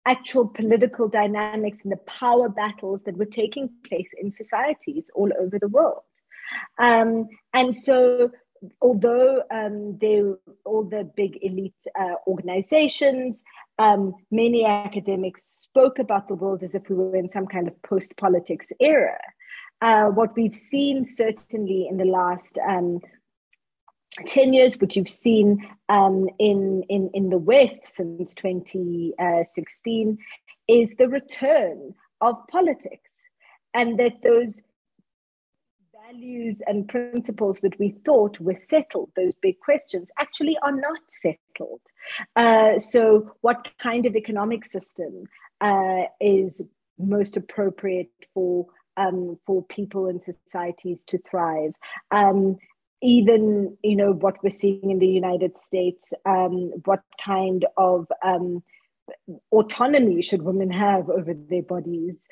actual 0.06 0.48
political 0.48 1.08
dynamics 1.08 1.80
and 1.84 1.92
the 1.92 1.98
power 1.98 2.50
battles 2.50 3.04
that 3.04 3.18
were 3.18 3.26
taking 3.26 3.70
place 3.88 4.10
in 4.20 4.32
societies 4.32 5.06
all 5.16 5.32
over 5.40 5.60
the 5.60 5.68
world. 5.68 6.02
Um, 6.80 7.30
and 7.54 7.76
so 7.76 8.32
although 8.82 9.44
um, 9.52 9.98
they 10.00 10.24
all 10.66 10.84
the 10.84 11.10
big 11.16 11.40
elite 11.42 11.74
uh, 12.00 12.16
organizations, 12.28 13.44
um, 13.80 14.14
many 14.30 14.66
academics 14.66 15.46
spoke 15.64 16.00
about 16.00 16.28
the 16.28 16.36
world 16.36 16.64
as 16.64 16.76
if 16.76 16.90
we 16.90 16.96
were 16.96 17.16
in 17.16 17.30
some 17.30 17.48
kind 17.48 17.68
of 17.68 17.82
post 17.82 18.16
politics 18.18 18.68
era. 18.80 19.18
Uh, 19.82 20.06
what 20.08 20.36
we've 20.36 20.56
seen 20.56 21.04
certainly 21.04 21.88
in 21.90 21.98
the 21.98 22.06
last 22.06 22.60
um, 22.68 23.00
10 24.28 24.54
years, 24.54 24.78
which 24.80 24.96
you've 24.96 25.10
seen 25.10 25.68
um, 25.90 26.30
in, 26.38 26.84
in, 26.90 27.10
in 27.14 27.30
the 27.30 27.38
West 27.38 27.86
since 27.86 28.36
2016, 28.36 30.18
is 30.68 30.94
the 30.98 31.10
return 31.10 31.94
of 32.20 32.36
politics. 32.48 33.10
And 33.74 33.98
that 34.00 34.22
those 34.22 34.62
values 36.12 36.62
and 36.68 36.88
principles 36.88 37.58
that 37.62 37.78
we 37.80 37.96
thought 38.06 38.40
were 38.40 38.56
settled, 38.56 39.12
those 39.16 39.34
big 39.42 39.60
questions, 39.60 40.10
actually 40.20 40.58
are 40.64 40.76
not 40.76 41.00
settled. 41.10 41.82
Uh, 42.36 42.80
so, 42.80 43.32
what 43.42 43.68
kind 43.80 44.06
of 44.06 44.16
economic 44.16 44.66
system 44.66 45.26
uh, 45.62 46.04
is 46.20 46.62
most 46.98 47.38
appropriate 47.38 48.12
for 48.34 48.68
um, 48.98 49.38
for 49.46 49.64
people 49.64 50.08
and 50.08 50.22
societies 50.22 51.04
to 51.06 51.20
thrive? 51.30 51.74
Um, 52.12 52.58
even 53.02 53.78
you 53.84 53.96
know 53.96 54.14
what 54.14 54.44
we're 54.44 54.50
seeing 54.50 54.90
in 54.90 55.00
the 55.00 55.08
United 55.08 55.60
States, 55.60 56.14
um, 56.26 56.72
what 56.86 57.02
kind 57.24 57.66
of 57.78 58.08
um, 58.24 58.64
autonomy 59.52 60.22
should 60.22 60.42
women 60.42 60.72
have 60.72 61.10
over 61.10 61.34
their 61.34 61.64
bodies? 61.64 62.24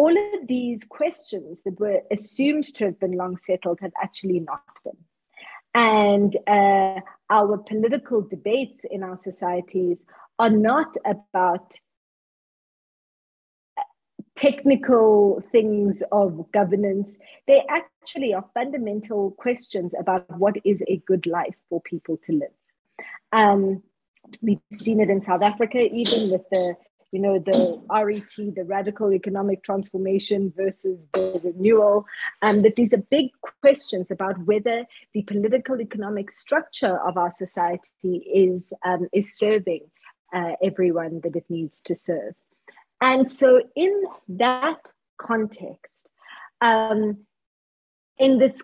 All 0.00 0.14
of 0.34 0.46
these 0.46 0.84
questions 0.84 1.62
that 1.64 1.80
were 1.80 2.02
assumed 2.12 2.64
to 2.74 2.84
have 2.84 3.00
been 3.00 3.12
long 3.12 3.38
settled 3.38 3.78
have 3.80 3.94
actually 4.02 4.40
not 4.40 4.60
been. 4.84 4.98
And 5.74 6.36
uh, 6.46 7.00
our 7.30 7.56
political 7.56 8.20
debates 8.20 8.84
in 8.90 9.02
our 9.02 9.16
societies 9.16 10.04
are 10.38 10.50
not 10.50 10.94
about 11.06 11.68
uh, 13.78 13.82
technical 14.34 15.42
things 15.50 16.02
of 16.12 16.52
governance. 16.52 17.16
They 17.46 17.64
actually 17.70 18.34
are 18.34 18.44
fundamental 18.52 19.30
questions 19.30 19.94
about 19.98 20.26
what 20.36 20.56
is 20.62 20.82
a 20.88 20.98
good 21.06 21.24
life 21.24 21.56
for 21.70 21.80
people 21.80 22.18
to 22.24 22.32
live. 22.32 22.56
Um, 23.32 23.82
we've 24.42 24.60
seen 24.74 25.00
it 25.00 25.08
in 25.08 25.22
South 25.22 25.40
Africa, 25.40 25.78
even 25.78 26.30
with 26.30 26.46
the 26.50 26.76
you 27.12 27.20
know, 27.20 27.38
the 27.38 27.80
RET, 27.90 28.54
the 28.54 28.64
radical 28.64 29.12
economic 29.12 29.62
transformation 29.62 30.52
versus 30.56 31.02
the 31.14 31.40
renewal, 31.42 32.04
and 32.42 32.64
that 32.64 32.76
these 32.76 32.92
are 32.92 33.04
big 33.10 33.30
questions 33.62 34.10
about 34.10 34.38
whether 34.44 34.84
the 35.14 35.22
political 35.22 35.80
economic 35.80 36.32
structure 36.32 36.98
of 37.06 37.16
our 37.16 37.30
society 37.30 38.18
is, 38.34 38.72
um, 38.84 39.08
is 39.12 39.36
serving 39.36 39.82
uh, 40.34 40.52
everyone 40.62 41.20
that 41.22 41.36
it 41.36 41.44
needs 41.48 41.80
to 41.82 41.94
serve. 41.94 42.34
And 43.00 43.30
so, 43.30 43.62
in 43.76 44.04
that 44.28 44.92
context, 45.18 46.10
um, 46.60 47.18
in 48.18 48.38
this 48.38 48.62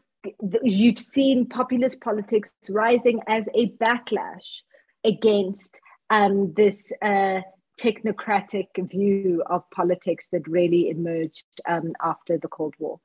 you've 0.63 0.99
seen 0.99 1.47
populist 1.47 2.01
politics 2.01 2.51
rising 2.69 3.21
as 3.27 3.49
a 3.55 3.71
backlash 3.73 4.61
against 5.05 5.81
um, 6.11 6.53
this 6.55 6.93
uh, 7.03 7.41
technocratic 7.83 8.69
view 8.91 9.43
of 9.47 9.69
politics 9.71 10.29
that 10.31 10.47
really 10.47 10.89
emerged 10.89 11.47
um, 11.69 11.93
after 12.03 12.39
the 12.39 12.49
Cold 12.49 12.75
War. 12.79 13.01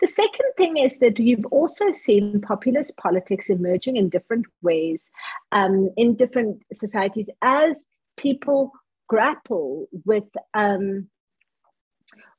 The 0.00 0.06
second 0.06 0.46
thing 0.56 0.76
is 0.76 0.98
that 0.98 1.18
you've 1.18 1.46
also 1.50 1.92
seen 1.92 2.40
populist 2.40 2.96
politics 2.96 3.48
emerging 3.48 3.96
in 3.96 4.10
different 4.10 4.46
ways 4.60 5.08
um, 5.52 5.90
in 5.96 6.14
different 6.14 6.62
societies 6.72 7.30
as 7.42 7.86
people 8.16 8.72
grapple 9.08 9.88
with 10.04 10.28
um, 10.52 11.08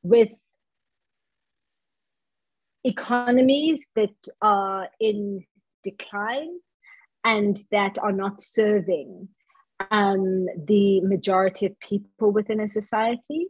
with 0.04 0.30
economies 2.84 3.88
that 3.96 4.16
are 4.42 4.88
in 5.00 5.46
decline 5.84 6.60
and 7.24 7.62
that 7.72 7.98
are 8.00 8.14
not 8.14 8.42
serving 8.42 9.28
um, 9.92 10.46
the 10.68 11.02
majority 11.02 11.66
of 11.66 11.80
people 11.80 12.32
within 12.32 12.60
a 12.60 12.70
society. 12.70 13.48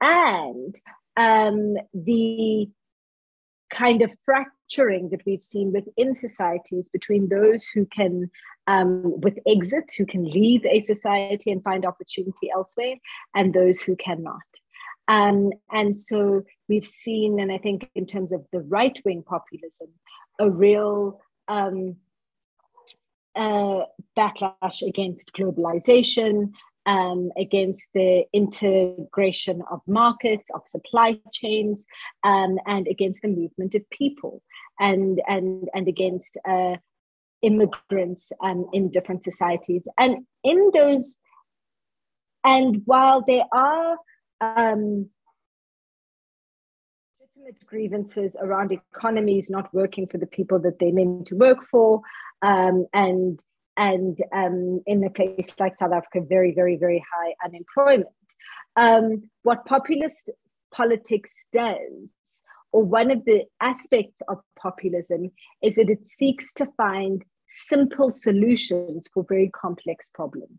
And 0.00 0.74
um, 1.16 1.76
the 1.92 2.68
kind 3.70 4.02
of 4.02 4.10
fracturing 4.24 5.10
that 5.10 5.20
we've 5.26 5.42
seen 5.42 5.72
within 5.72 6.14
societies 6.14 6.88
between 6.88 7.28
those 7.28 7.64
who 7.72 7.86
can 7.86 8.30
um, 8.66 9.20
with 9.20 9.38
exit 9.46 9.90
who 9.96 10.06
can 10.06 10.24
leave 10.24 10.64
a 10.64 10.80
society 10.80 11.50
and 11.50 11.62
find 11.62 11.84
opportunity 11.84 12.50
elsewhere 12.54 12.94
and 13.34 13.52
those 13.52 13.80
who 13.80 13.96
cannot. 13.96 14.36
Um, 15.08 15.50
and 15.72 15.98
so 15.98 16.42
we've 16.68 16.86
seen, 16.86 17.40
and 17.40 17.50
I 17.50 17.58
think 17.58 17.90
in 17.96 18.06
terms 18.06 18.32
of 18.32 18.44
the 18.52 18.60
right 18.60 18.98
wing 19.04 19.24
populism, 19.26 19.88
a 20.38 20.48
real 20.48 21.20
um, 21.48 21.96
uh, 23.36 23.84
backlash 24.16 24.82
against 24.86 25.32
globalization, 25.32 26.52
um, 26.86 27.30
against 27.36 27.82
the 27.94 28.24
integration 28.32 29.62
of 29.70 29.80
markets, 29.86 30.50
of 30.50 30.62
supply 30.66 31.18
chains, 31.32 31.86
um, 32.24 32.58
and 32.66 32.88
against 32.88 33.22
the 33.22 33.28
movement 33.28 33.74
of 33.74 33.88
people, 33.90 34.42
and 34.78 35.20
and 35.28 35.68
and 35.74 35.88
against 35.88 36.38
uh, 36.48 36.76
immigrants 37.42 38.32
um, 38.42 38.66
in 38.72 38.90
different 38.90 39.24
societies. 39.24 39.86
And 39.98 40.26
in 40.42 40.70
those, 40.72 41.16
and 42.44 42.82
while 42.86 43.22
there 43.26 43.44
are 43.52 43.96
um, 44.40 45.10
legitimate 47.20 47.66
grievances 47.66 48.36
around 48.40 48.72
economies 48.72 49.50
not 49.50 49.72
working 49.74 50.06
for 50.06 50.18
the 50.18 50.26
people 50.26 50.58
that 50.60 50.78
they're 50.78 50.92
meant 50.92 51.26
to 51.26 51.36
work 51.36 51.58
for, 51.70 52.02
um, 52.42 52.86
and 52.92 53.40
and 53.76 54.18
um, 54.32 54.82
in 54.86 55.04
a 55.04 55.10
place 55.10 55.54
like 55.58 55.76
South 55.76 55.92
Africa, 55.92 56.26
very 56.28 56.52
very 56.54 56.76
very 56.76 57.04
high 57.14 57.34
unemployment. 57.44 58.08
Um, 58.76 59.30
what 59.42 59.66
populist 59.66 60.30
politics 60.72 61.46
does, 61.52 62.14
or 62.72 62.84
one 62.84 63.10
of 63.10 63.24
the 63.24 63.44
aspects 63.60 64.22
of 64.28 64.38
populism, 64.58 65.30
is 65.62 65.74
that 65.76 65.90
it 65.90 66.06
seeks 66.06 66.52
to 66.54 66.66
find 66.76 67.24
simple 67.48 68.12
solutions 68.12 69.08
for 69.12 69.24
very 69.28 69.50
complex 69.50 70.08
problems. 70.14 70.58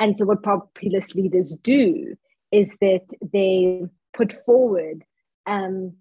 And 0.00 0.16
so, 0.16 0.24
what 0.24 0.42
populist 0.42 1.14
leaders 1.14 1.56
do 1.62 2.16
is 2.52 2.76
that 2.80 3.06
they 3.32 3.82
put 4.14 4.32
forward 4.44 5.04
um, 5.46 5.94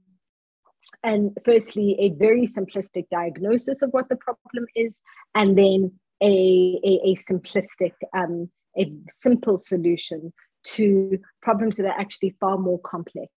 and 1.03 1.37
firstly 1.45 1.95
a 1.99 2.09
very 2.11 2.47
simplistic 2.47 3.05
diagnosis 3.09 3.81
of 3.81 3.89
what 3.91 4.09
the 4.09 4.15
problem 4.15 4.65
is 4.75 4.99
and 5.35 5.57
then 5.57 5.91
a, 6.21 6.79
a, 6.83 7.11
a 7.11 7.15
simplistic 7.15 7.93
um, 8.15 8.49
a 8.77 8.91
simple 9.09 9.57
solution 9.57 10.33
to 10.63 11.17
problems 11.41 11.77
that 11.77 11.85
are 11.85 11.99
actually 11.99 12.35
far 12.39 12.57
more 12.57 12.79
complex 12.79 13.31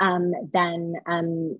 um, 0.00 0.32
than 0.52 0.94
um, 1.06 1.58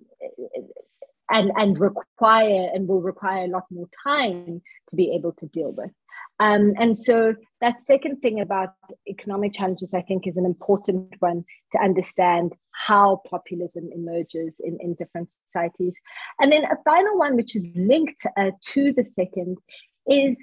and 1.29 1.51
and 1.55 1.79
require 1.79 2.69
and 2.73 2.87
will 2.87 3.01
require 3.01 3.45
a 3.45 3.49
lot 3.49 3.63
more 3.69 3.87
time 4.03 4.61
to 4.89 4.95
be 4.95 5.11
able 5.13 5.33
to 5.33 5.45
deal 5.47 5.71
with 5.71 5.91
um, 6.39 6.73
and 6.77 6.97
so 6.97 7.35
that 7.59 7.83
second 7.83 8.21
thing 8.21 8.39
about 8.39 8.69
economic 9.07 9.53
challenges, 9.53 9.93
I 9.93 10.01
think, 10.01 10.25
is 10.25 10.37
an 10.37 10.45
important 10.45 11.13
one 11.19 11.43
to 11.73 11.79
understand 11.79 12.53
how 12.71 13.21
populism 13.29 13.89
emerges 13.93 14.61
in, 14.63 14.77
in 14.79 14.93
different 14.93 15.31
societies. 15.45 15.95
And 16.39 16.51
then 16.51 16.63
a 16.63 16.77
final 16.85 17.17
one, 17.17 17.35
which 17.35 17.55
is 17.55 17.67
linked 17.75 18.21
uh, 18.37 18.51
to 18.67 18.93
the 18.93 19.03
second, 19.03 19.57
is 20.07 20.39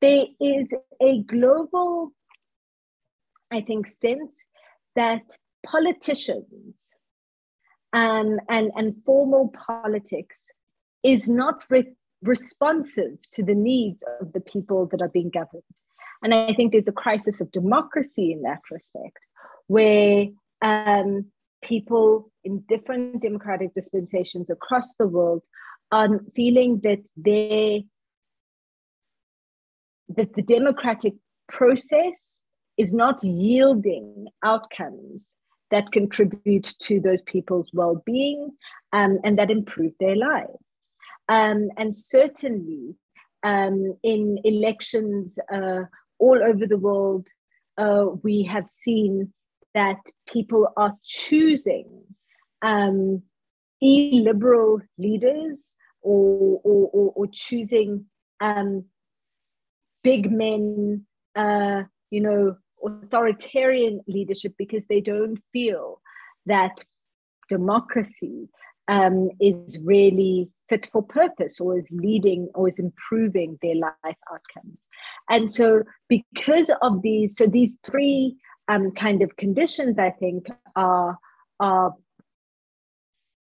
there 0.00 0.26
is 0.40 0.72
a 1.02 1.22
global, 1.22 2.12
I 3.50 3.60
think, 3.62 3.88
sense 3.88 4.44
that 4.94 5.22
politicians 5.66 6.88
um, 7.92 8.38
and, 8.48 8.70
and 8.76 8.94
formal 9.04 9.52
politics 9.66 10.44
is 11.02 11.28
not 11.28 11.64
re- 11.70 11.94
responsive 12.22 13.18
to 13.32 13.42
the 13.42 13.54
needs 13.54 14.04
of 14.20 14.32
the 14.32 14.40
people 14.40 14.86
that 14.86 15.00
are 15.00 15.08
being 15.08 15.30
governed. 15.30 15.62
And 16.22 16.34
I 16.34 16.52
think 16.52 16.72
there's 16.72 16.88
a 16.88 16.92
crisis 16.92 17.40
of 17.40 17.52
democracy 17.52 18.32
in 18.32 18.42
that 18.42 18.60
respect, 18.70 19.18
where 19.68 20.26
um, 20.62 21.26
people 21.62 22.30
in 22.44 22.64
different 22.68 23.22
democratic 23.22 23.74
dispensations 23.74 24.50
across 24.50 24.94
the 24.98 25.06
world 25.06 25.42
are 25.92 26.08
feeling 26.34 26.80
that 26.82 27.00
they 27.16 27.84
that 30.08 30.34
the 30.34 30.42
democratic 30.42 31.14
process 31.48 32.40
is 32.78 32.92
not 32.94 33.22
yielding 33.22 34.26
outcomes 34.42 35.26
that 35.70 35.92
contribute 35.92 36.74
to 36.80 36.98
those 36.98 37.20
people's 37.22 37.68
well-being 37.74 38.50
um, 38.92 39.18
and 39.22 39.38
that 39.38 39.50
improve 39.50 39.92
their 40.00 40.16
lives. 40.16 40.56
Um, 41.28 41.68
and 41.76 41.96
certainly 41.96 42.94
um, 43.42 43.96
in 44.02 44.38
elections 44.44 45.38
uh, 45.52 45.82
all 46.18 46.42
over 46.42 46.66
the 46.66 46.78
world, 46.78 47.26
uh, 47.76 48.06
we 48.22 48.42
have 48.44 48.68
seen 48.68 49.32
that 49.74 49.98
people 50.26 50.72
are 50.76 50.94
choosing 51.04 51.86
um, 52.62 53.22
illiberal 53.80 54.80
leaders 54.98 55.70
or, 56.02 56.60
or, 56.64 56.90
or, 56.92 57.12
or 57.14 57.26
choosing 57.32 58.06
um, 58.40 58.84
big 60.02 60.30
men, 60.32 61.04
uh, 61.36 61.82
you 62.10 62.20
know, 62.20 62.56
authoritarian 62.84 64.00
leadership 64.06 64.54
because 64.56 64.86
they 64.86 65.00
don't 65.00 65.38
feel 65.52 66.00
that 66.46 66.82
democracy 67.48 68.48
um, 68.88 69.30
is 69.40 69.78
really 69.84 70.48
fit 70.68 70.88
for 70.92 71.02
purpose 71.02 71.60
or 71.60 71.78
is 71.78 71.90
leading 71.90 72.48
or 72.54 72.68
is 72.68 72.78
improving 72.78 73.58
their 73.62 73.74
life 73.76 74.16
outcomes. 74.32 74.82
And 75.28 75.52
so, 75.52 75.82
because 76.08 76.70
of 76.82 77.02
these, 77.02 77.36
so 77.36 77.46
these 77.46 77.78
three 77.84 78.36
um, 78.68 78.92
kind 78.92 79.22
of 79.22 79.36
conditions, 79.36 79.98
I 79.98 80.10
think, 80.10 80.46
are, 80.76 81.18
are, 81.60 81.94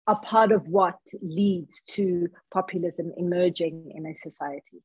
are 0.08 0.22
part 0.22 0.52
of 0.52 0.68
what 0.68 0.98
leads 1.22 1.82
to 1.92 2.28
populism 2.54 3.12
emerging 3.18 3.92
in 3.96 4.06
a 4.06 4.16
society. 4.16 4.84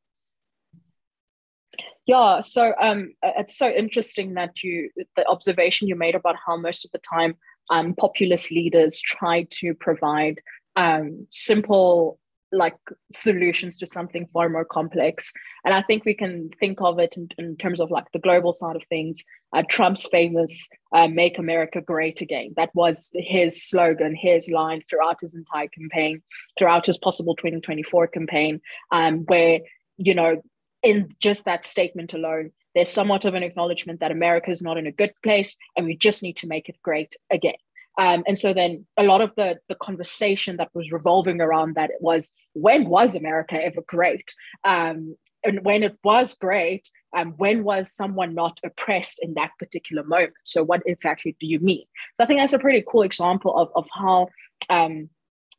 Yeah, 2.06 2.40
so 2.40 2.72
um, 2.80 3.12
it's 3.22 3.58
so 3.58 3.68
interesting 3.68 4.34
that 4.34 4.62
you 4.62 4.90
the 5.14 5.28
observation 5.28 5.88
you 5.88 5.94
made 5.94 6.14
about 6.14 6.36
how 6.44 6.56
most 6.56 6.86
of 6.86 6.90
the 6.92 7.00
time 7.00 7.34
um, 7.70 7.94
populist 7.94 8.50
leaders 8.50 8.98
try 8.98 9.46
to 9.50 9.74
provide 9.74 10.40
um, 10.74 11.26
simple 11.30 12.18
like 12.52 12.76
solutions 13.10 13.78
to 13.78 13.86
something 13.86 14.26
far 14.32 14.48
more 14.48 14.64
complex. 14.64 15.32
And 15.64 15.74
i 15.74 15.82
think 15.82 16.04
we 16.04 16.14
can 16.14 16.50
think 16.60 16.80
of 16.80 16.98
it 16.98 17.16
in, 17.16 17.28
in 17.38 17.56
terms 17.56 17.80
of 17.80 17.90
like 17.90 18.10
the 18.12 18.18
global 18.18 18.52
side 18.52 18.76
of 18.76 18.82
things. 18.88 19.24
Uh, 19.54 19.62
trump's 19.68 20.06
famous 20.06 20.68
uh, 20.92 21.08
make 21.08 21.38
america 21.38 21.80
great 21.80 22.20
again. 22.20 22.52
That 22.56 22.74
was 22.74 23.10
his 23.14 23.62
slogan 23.68 24.14
his 24.14 24.50
line 24.50 24.82
throughout 24.88 25.20
his 25.20 25.34
entire 25.34 25.68
campaign 25.68 26.22
throughout 26.58 26.86
his 26.86 26.98
possible 26.98 27.34
2024 27.36 28.08
campaign 28.08 28.60
um, 28.90 29.24
where 29.26 29.60
you 29.98 30.14
know 30.14 30.42
in 30.82 31.08
just 31.20 31.44
that 31.44 31.66
statement 31.66 32.14
alone 32.14 32.50
there's 32.74 32.90
somewhat 32.90 33.24
of 33.24 33.34
an 33.34 33.42
acknowledgement 33.42 34.00
that 34.00 34.12
america 34.12 34.50
is 34.50 34.62
not 34.62 34.78
in 34.78 34.86
a 34.86 34.92
good 34.92 35.12
place 35.22 35.56
and 35.76 35.86
we 35.86 35.96
just 35.96 36.22
need 36.22 36.36
to 36.36 36.46
make 36.46 36.68
it 36.68 36.76
great 36.82 37.14
again 37.30 37.54
um, 37.98 38.22
and 38.28 38.38
so 38.38 38.54
then 38.54 38.86
a 38.96 39.02
lot 39.02 39.20
of 39.20 39.32
the, 39.36 39.58
the 39.68 39.74
conversation 39.74 40.56
that 40.56 40.70
was 40.72 40.92
revolving 40.92 41.40
around 41.40 41.74
that 41.74 41.90
was 42.00 42.30
when 42.52 42.88
was 42.88 43.16
America 43.16 43.62
ever 43.62 43.82
great? 43.82 44.32
Um, 44.64 45.16
and 45.44 45.64
when 45.64 45.82
it 45.82 45.96
was 46.04 46.34
great, 46.34 46.88
um, 47.16 47.34
when 47.38 47.64
was 47.64 47.92
someone 47.92 48.34
not 48.34 48.58
oppressed 48.64 49.18
in 49.20 49.34
that 49.34 49.50
particular 49.58 50.04
moment? 50.04 50.34
So 50.44 50.62
what 50.62 50.82
exactly 50.86 51.36
do 51.40 51.46
you 51.46 51.58
mean? 51.58 51.84
So 52.14 52.22
I 52.22 52.26
think 52.26 52.38
that's 52.38 52.52
a 52.52 52.58
pretty 52.58 52.84
cool 52.88 53.02
example 53.02 53.56
of, 53.56 53.70
of 53.74 53.88
how 53.92 54.28
um, 54.70 55.08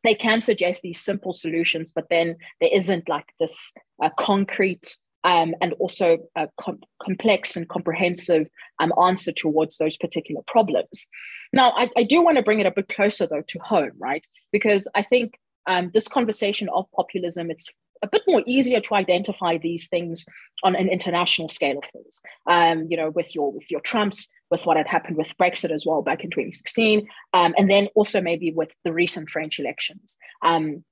they 0.06 0.16
can 0.16 0.40
suggest 0.40 0.82
these 0.82 1.02
simple 1.02 1.34
solutions, 1.34 1.92
but 1.92 2.08
then 2.10 2.38
there 2.62 2.72
isn't 2.74 3.10
like 3.10 3.34
this 3.40 3.74
uh, 4.02 4.10
concrete 4.18 4.96
um, 5.26 5.54
and 5.62 5.74
also 5.74 6.20
a 6.36 6.48
com- 6.58 6.80
complex 7.04 7.58
and 7.58 7.68
comprehensive 7.68 8.48
um, 8.80 8.94
answer 9.02 9.32
towards 9.32 9.78
those 9.78 9.98
particular 9.98 10.42
problems. 10.48 11.08
Now, 11.54 11.72
I, 11.72 11.90
I 11.98 12.04
do 12.04 12.22
want 12.22 12.38
to 12.38 12.44
bring 12.44 12.60
it 12.60 12.66
a 12.66 12.72
bit 12.72 12.88
closer 12.88 13.28
though 13.28 13.44
to 13.48 13.60
home, 13.60 13.92
right? 13.98 14.26
Because 14.52 14.88
I 14.96 15.04
think 15.04 15.38
um, 15.68 15.92
this 15.94 16.08
conversation 16.08 16.70
of 16.70 16.86
populism, 16.96 17.52
it's 17.52 17.68
a 18.02 18.08
bit 18.08 18.22
more 18.28 18.44
easier 18.46 18.80
to 18.80 18.96
identify 18.96 19.58
these 19.58 19.90
things 19.90 20.26
on 20.64 20.76
an 20.76 20.88
international 20.90 21.50
scale 21.50 21.78
of 21.78 21.84
things. 21.86 22.22
Um, 22.48 22.88
you 22.90 22.98
know, 22.98 23.10
with 23.10 23.36
your 23.36 23.52
with 23.52 23.70
your 23.70 23.82
Trumps, 23.82 24.30
with 24.50 24.66
what 24.66 24.78
had 24.78 24.88
happened 24.88 25.18
with 25.18 25.36
Brexit 25.38 25.72
as 25.72 25.86
well 25.86 26.02
back 26.02 26.24
in 26.24 26.30
2016, 26.30 27.08
um, 27.34 27.54
and 27.58 27.70
then 27.70 27.88
also 27.96 28.22
maybe 28.22 28.52
with 28.52 28.72
the 28.84 28.94
recent 28.94 29.30
French 29.30 29.60
elections. 29.60 30.18
Um, 30.44 30.84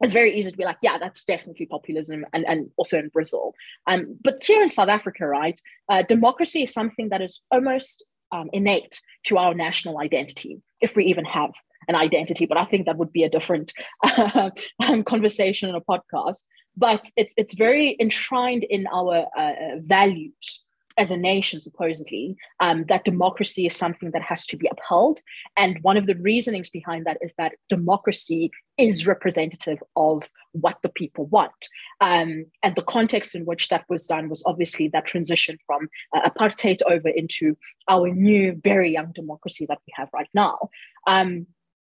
it's 0.00 0.12
very 0.12 0.38
easy 0.38 0.50
to 0.50 0.56
be 0.56 0.64
like, 0.64 0.78
yeah, 0.82 0.98
that's 0.98 1.24
definitely 1.24 1.66
populism, 1.66 2.24
and, 2.32 2.44
and 2.46 2.70
also 2.76 2.98
in 2.98 3.08
Brazil. 3.08 3.54
Um, 3.86 4.16
but 4.22 4.42
here 4.42 4.62
in 4.62 4.68
South 4.68 4.88
Africa, 4.88 5.26
right, 5.26 5.60
uh, 5.88 6.02
democracy 6.02 6.62
is 6.62 6.72
something 6.72 7.08
that 7.10 7.22
is 7.22 7.40
almost 7.50 8.04
um, 8.32 8.50
innate 8.52 9.00
to 9.24 9.38
our 9.38 9.54
national 9.54 9.98
identity, 9.98 10.60
if 10.80 10.96
we 10.96 11.04
even 11.06 11.24
have 11.24 11.52
an 11.88 11.94
identity. 11.94 12.46
But 12.46 12.58
I 12.58 12.64
think 12.64 12.86
that 12.86 12.98
would 12.98 13.12
be 13.12 13.22
a 13.22 13.30
different 13.30 13.72
uh, 14.02 14.50
conversation 15.06 15.68
in 15.68 15.74
a 15.74 15.80
podcast. 15.80 16.44
But 16.76 17.08
it's 17.16 17.32
it's 17.36 17.54
very 17.54 17.96
enshrined 17.98 18.64
in 18.64 18.86
our 18.92 19.26
uh, 19.36 19.52
values 19.78 20.62
as 20.98 21.10
a 21.10 21.16
nation, 21.16 21.60
supposedly, 21.60 22.36
um, 22.60 22.84
that 22.86 23.04
democracy 23.04 23.66
is 23.66 23.76
something 23.76 24.10
that 24.12 24.22
has 24.22 24.46
to 24.46 24.56
be 24.56 24.68
upheld. 24.70 25.20
And 25.56 25.78
one 25.82 25.96
of 25.96 26.06
the 26.06 26.16
reasonings 26.16 26.70
behind 26.70 27.04
that 27.06 27.18
is 27.20 27.34
that 27.34 27.52
democracy 27.68 28.50
is 28.78 29.06
representative 29.06 29.82
of 29.96 30.28
what 30.52 30.76
the 30.82 30.88
people 30.88 31.26
want. 31.26 31.68
Um, 32.00 32.46
and 32.62 32.74
the 32.74 32.82
context 32.82 33.34
in 33.34 33.44
which 33.44 33.68
that 33.68 33.84
was 33.88 34.06
done 34.06 34.28
was 34.28 34.42
obviously 34.46 34.88
that 34.88 35.06
transition 35.06 35.56
from 35.66 35.88
uh, 36.14 36.28
apartheid 36.28 36.80
over 36.88 37.08
into 37.08 37.56
our 37.88 38.08
new, 38.08 38.60
very 38.62 38.92
young 38.92 39.12
democracy 39.12 39.66
that 39.66 39.78
we 39.86 39.92
have 39.96 40.08
right 40.12 40.28
now. 40.34 40.70
Um, 41.06 41.46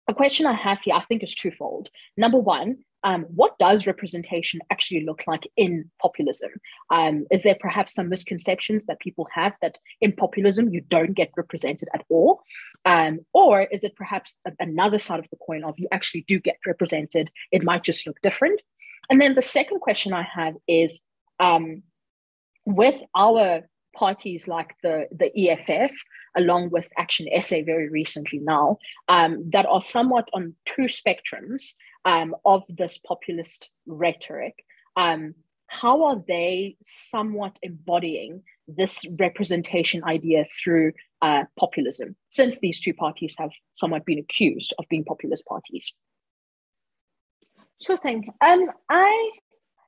a 0.07 0.13
question 0.13 0.45
I 0.45 0.53
have 0.53 0.79
here, 0.81 0.95
I 0.95 1.01
think, 1.01 1.21
is 1.21 1.35
twofold. 1.35 1.89
Number 2.17 2.39
one, 2.39 2.79
um, 3.03 3.25
what 3.33 3.57
does 3.59 3.87
representation 3.87 4.59
actually 4.69 5.05
look 5.05 5.23
like 5.25 5.47
in 5.55 5.89
populism? 6.01 6.51
Um, 6.89 7.25
is 7.31 7.43
there 7.43 7.57
perhaps 7.59 7.93
some 7.93 8.09
misconceptions 8.09 8.85
that 8.85 8.99
people 8.99 9.27
have 9.33 9.53
that 9.61 9.77
in 10.01 10.11
populism 10.11 10.73
you 10.73 10.81
don't 10.81 11.13
get 11.13 11.31
represented 11.37 11.87
at 11.93 12.03
all? 12.09 12.41
Um, 12.85 13.19
or 13.33 13.61
is 13.61 13.83
it 13.83 13.95
perhaps 13.95 14.35
a, 14.45 14.51
another 14.59 14.99
side 14.99 15.19
of 15.19 15.29
the 15.29 15.37
coin 15.37 15.63
of 15.63 15.79
you 15.79 15.87
actually 15.91 16.25
do 16.27 16.39
get 16.39 16.57
represented? 16.65 17.31
It 17.51 17.63
might 17.63 17.83
just 17.83 18.05
look 18.05 18.19
different. 18.21 18.61
And 19.09 19.21
then 19.21 19.35
the 19.35 19.41
second 19.41 19.79
question 19.79 20.13
I 20.13 20.23
have 20.23 20.55
is 20.67 21.01
um, 21.39 21.83
with 22.65 22.99
our 23.15 23.61
parties 23.95 24.47
like 24.47 24.75
the, 24.83 25.07
the 25.11 25.49
EFF, 25.49 25.91
along 26.37 26.69
with 26.69 26.87
Action 26.97 27.27
SA 27.41 27.57
very 27.65 27.89
recently 27.89 28.39
now, 28.39 28.77
um, 29.07 29.49
that 29.51 29.65
are 29.65 29.81
somewhat 29.81 30.29
on 30.33 30.55
two 30.65 30.83
spectrums 30.83 31.73
um, 32.09 32.35
of 32.43 32.63
this 32.67 32.97
populist 32.97 33.69
rhetoric. 33.85 34.65
Um, 34.95 35.35
how 35.67 36.05
are 36.05 36.23
they 36.27 36.75
somewhat 36.81 37.57
embodying 37.61 38.41
this 38.67 39.05
representation 39.19 40.03
idea 40.03 40.45
through 40.63 40.93
uh, 41.21 41.43
populism, 41.59 42.15
since 42.29 42.59
these 42.59 42.79
two 42.79 42.93
parties 42.93 43.35
have 43.37 43.51
somewhat 43.73 44.05
been 44.05 44.17
accused 44.17 44.73
of 44.79 44.85
being 44.89 45.05
populist 45.05 45.45
parties? 45.45 45.93
Sure 47.79 47.97
thing. 47.97 48.27
Um, 48.41 48.71
I 48.89 49.31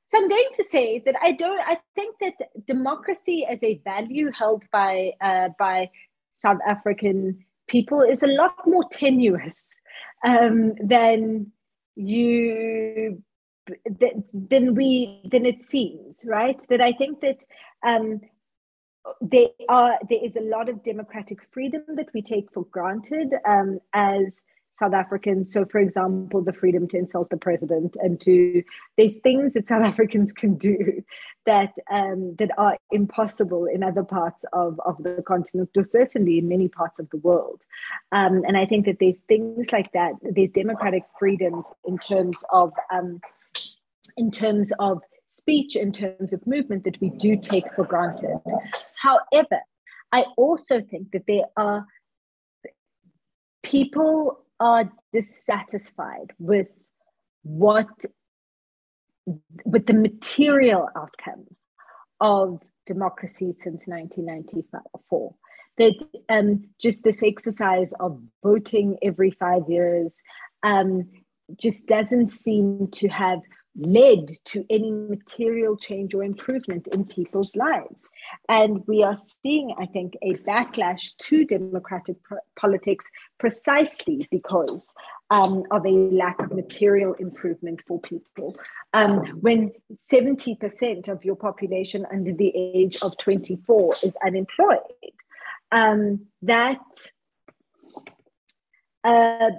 so 0.06 0.18
I'm 0.18 0.28
going 0.28 0.50
to 0.56 0.64
say 0.64 1.02
that 1.04 1.16
I 1.20 1.32
don't. 1.32 1.60
I 1.66 1.78
think 1.96 2.16
that 2.20 2.34
democracy 2.66 3.44
as 3.48 3.62
a 3.64 3.80
value 3.82 4.30
held 4.30 4.62
by 4.70 5.12
uh, 5.20 5.48
by 5.58 5.90
South 6.32 6.58
African 6.66 7.44
people 7.66 8.02
is 8.02 8.22
a 8.22 8.28
lot 8.28 8.54
more 8.66 8.84
tenuous 8.92 9.68
um, 10.24 10.74
than 10.80 11.52
you 11.96 13.22
than 14.32 14.74
we 14.74 15.20
than 15.30 15.46
it 15.46 15.62
seems 15.62 16.24
right? 16.26 16.60
That 16.68 16.80
i 16.80 16.92
think 16.92 17.20
that 17.20 17.44
um 17.86 18.20
there 19.20 19.48
are 19.68 19.98
there 20.08 20.24
is 20.24 20.36
a 20.36 20.40
lot 20.40 20.68
of 20.68 20.84
democratic 20.84 21.38
freedom 21.52 21.82
that 21.96 22.08
we 22.14 22.22
take 22.22 22.52
for 22.52 22.64
granted 22.66 23.34
um 23.46 23.80
as 23.92 24.40
South 24.78 24.94
Africans. 24.94 25.52
So, 25.52 25.64
for 25.64 25.78
example, 25.78 26.42
the 26.42 26.52
freedom 26.52 26.88
to 26.88 26.98
insult 26.98 27.30
the 27.30 27.36
president 27.36 27.96
and 28.00 28.20
to 28.22 28.62
there's 28.96 29.16
things 29.16 29.52
that 29.52 29.68
South 29.68 29.82
Africans 29.92 30.32
can 30.32 30.56
do 30.56 31.02
that 31.46 31.72
um, 31.90 32.36
that 32.38 32.50
are 32.58 32.76
impossible 32.90 33.66
in 33.66 33.82
other 33.82 34.02
parts 34.02 34.44
of, 34.52 34.80
of 34.84 35.02
the 35.02 35.22
continent, 35.26 35.70
or 35.76 35.84
certainly 35.84 36.38
in 36.38 36.48
many 36.48 36.68
parts 36.68 36.98
of 36.98 37.08
the 37.10 37.18
world. 37.18 37.60
Um, 38.12 38.42
and 38.46 38.56
I 38.56 38.66
think 38.66 38.86
that 38.86 38.98
there's 38.98 39.20
things 39.20 39.72
like 39.72 39.92
that. 39.92 40.12
There's 40.22 40.52
democratic 40.52 41.04
freedoms 41.18 41.66
in 41.86 41.98
terms 41.98 42.38
of 42.50 42.72
um, 42.92 43.20
in 44.16 44.30
terms 44.30 44.72
of 44.78 45.02
speech, 45.30 45.76
in 45.76 45.92
terms 45.92 46.32
of 46.32 46.46
movement 46.46 46.84
that 46.84 47.00
we 47.00 47.08
do 47.10 47.36
take 47.36 47.64
for 47.74 47.84
granted. 47.84 48.38
However, 49.00 49.60
I 50.12 50.26
also 50.36 50.82
think 50.82 51.12
that 51.12 51.24
there 51.26 51.46
are 51.56 51.86
people 53.62 54.41
are 54.62 54.88
dissatisfied 55.12 56.32
with 56.38 56.68
what 57.42 57.88
with 59.64 59.86
the 59.86 59.92
material 59.92 60.88
outcome 60.96 61.46
of 62.20 62.62
democracy 62.86 63.52
since 63.56 63.86
1994 63.86 65.34
that 65.78 65.94
um, 66.28 66.62
just 66.80 67.02
this 67.02 67.22
exercise 67.24 67.92
of 67.98 68.20
voting 68.44 68.96
every 69.02 69.32
five 69.32 69.62
years 69.68 70.20
um, 70.62 71.08
just 71.56 71.86
doesn't 71.88 72.28
seem 72.28 72.88
to 72.92 73.08
have 73.08 73.40
led 73.74 74.28
to 74.44 74.64
any 74.68 74.90
material 74.90 75.76
change 75.76 76.14
or 76.14 76.22
improvement 76.22 76.88
in 76.88 77.04
people's 77.04 77.56
lives. 77.56 78.06
And 78.48 78.82
we 78.86 79.02
are 79.02 79.16
seeing, 79.42 79.74
I 79.78 79.86
think, 79.86 80.14
a 80.22 80.34
backlash 80.34 81.16
to 81.16 81.44
democratic 81.46 82.16
politics 82.58 83.06
precisely 83.38 84.26
because 84.30 84.92
um, 85.30 85.64
of 85.70 85.86
a 85.86 85.90
lack 85.90 86.38
of 86.40 86.52
material 86.52 87.14
improvement 87.14 87.80
for 87.86 87.98
people. 88.00 88.56
Um, 88.92 89.24
when 89.40 89.72
70% 90.12 91.08
of 91.08 91.24
your 91.24 91.36
population 91.36 92.06
under 92.12 92.32
the 92.32 92.52
age 92.54 92.98
of 93.02 93.16
24 93.16 93.94
is 94.02 94.16
unemployed, 94.24 94.80
um, 95.70 96.26
that 96.42 96.80
uh, 99.04 99.50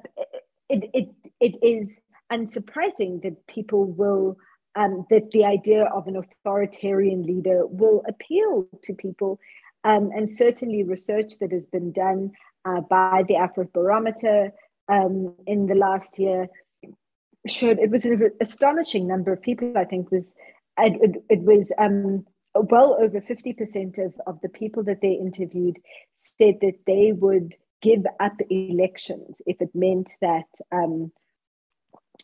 it, 0.70 0.90
it, 0.94 1.10
it 1.40 1.58
is 1.64 2.00
unsurprising 2.34 3.22
that 3.24 3.48
people 3.48 3.86
will 3.86 4.38
um, 4.76 5.06
that 5.12 5.30
the 5.32 5.46
idea 5.46 5.84
of 5.86 6.08
an 6.08 6.18
authoritarian 6.18 7.22
leader 7.24 7.68
will 7.68 8.02
appeal 8.08 8.68
to 8.84 8.94
people. 8.94 9.40
Um, 9.84 10.10
and 10.16 10.30
certainly, 10.30 10.84
research 10.84 11.34
that 11.40 11.52
has 11.52 11.68
been 11.68 11.92
done 11.92 12.32
uh, 12.66 12.82
by 12.82 13.24
the 13.28 13.36
Afrobarometer 13.36 14.52
um, 14.88 15.36
in 15.46 15.68
the 15.68 15.76
last 15.76 16.18
year 16.18 16.48
showed 17.46 17.78
it 17.80 17.92
was 17.92 18.06
an 18.06 18.32
astonishing 18.42 19.08
number 19.08 19.34
of 19.34 19.42
people. 19.42 19.74
I 19.78 19.84
think 19.84 20.12
was 20.12 20.32
it, 20.80 21.24
it 21.30 21.42
was 21.42 21.72
um, 21.78 22.26
well 22.56 22.98
over 23.00 23.20
fifty 23.22 23.54
percent 23.54 23.98
of 23.98 24.14
of 24.26 24.40
the 24.42 24.50
people 24.50 24.84
that 24.84 25.02
they 25.02 25.12
interviewed 25.12 25.78
said 26.16 26.56
that 26.62 26.80
they 26.88 27.12
would 27.12 27.56
give 27.82 28.06
up 28.22 28.38
elections 28.50 29.42
if 29.46 29.62
it 29.62 29.70
meant 29.76 30.10
that 30.22 30.48
um, 30.72 31.12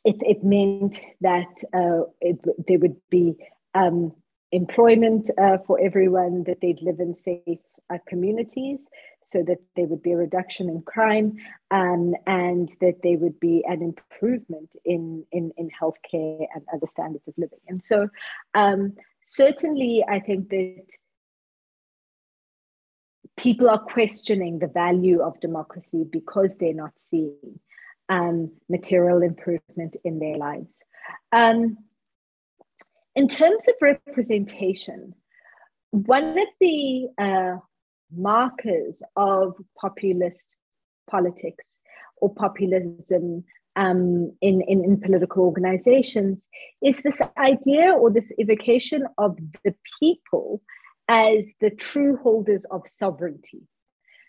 it, 0.06 0.18
it 0.22 0.44
meant 0.44 1.00
that 1.22 1.54
uh, 1.74 2.04
it, 2.22 2.40
there 2.68 2.80
would 2.80 2.98
be 3.10 3.36
um, 3.76 4.14
employment 4.52 5.30
uh, 5.38 5.58
for 5.66 5.80
everyone, 5.80 6.44
that 6.46 6.62
they'd 6.62 6.82
live 6.82 7.00
in 7.00 7.16
safe 7.16 7.60
uh, 7.92 7.98
communities, 8.08 8.88
so 9.22 9.44
that 9.44 9.58
there 9.76 9.86
would 9.86 10.02
be 10.02 10.12
a 10.12 10.18
reduction 10.18 10.70
in 10.70 10.82
crime, 10.82 11.36
um, 11.72 12.14
and 12.28 12.70
that 12.82 13.02
there 13.04 13.18
would 13.18 13.40
be 13.40 13.64
an 13.68 13.82
improvement 13.82 14.76
in, 14.86 15.26
in, 15.32 15.52
in 15.58 15.70
healthcare 15.70 16.46
and 16.54 16.64
other 16.74 16.88
standards 16.88 17.28
of 17.28 17.34
living. 17.38 17.60
And 17.68 17.84
so, 17.84 18.08
um, 18.54 18.94
certainly, 19.26 20.04
I 20.08 20.20
think 20.20 20.50
that 20.50 20.86
people 23.38 23.70
are 23.70 23.80
questioning 23.80 24.60
the 24.60 24.68
value 24.68 25.22
of 25.22 25.40
democracy 25.40 26.04
because 26.10 26.56
they're 26.56 26.74
not 26.74 26.94
seeing 26.98 27.60
um, 28.10 28.52
material 28.70 29.22
improvement 29.22 29.96
in 30.04 30.20
their 30.20 30.38
lives. 30.38 30.76
Um, 31.32 31.78
in 33.16 33.28
terms 33.28 33.68
of 33.68 33.76
representation, 33.82 35.14
one 35.92 36.38
of 36.38 36.48
the 36.60 37.08
uh, 37.18 37.58
markers 38.16 39.02
of 39.16 39.56
populist 39.80 40.56
politics 41.10 41.66
or 42.18 42.34
populism 42.34 43.44
um, 43.76 44.32
in, 44.42 44.62
in, 44.62 44.84
in 44.84 45.00
political 45.00 45.44
organizations 45.44 46.48
is 46.84 47.02
this 47.02 47.22
idea 47.38 47.92
or 47.92 48.12
this 48.12 48.32
evocation 48.40 49.06
of 49.18 49.38
the 49.64 49.74
people 50.00 50.62
as 51.08 51.52
the 51.62 51.70
true 51.70 52.18
holders 52.18 52.66
of 52.72 52.88
sovereignty. 52.88 53.62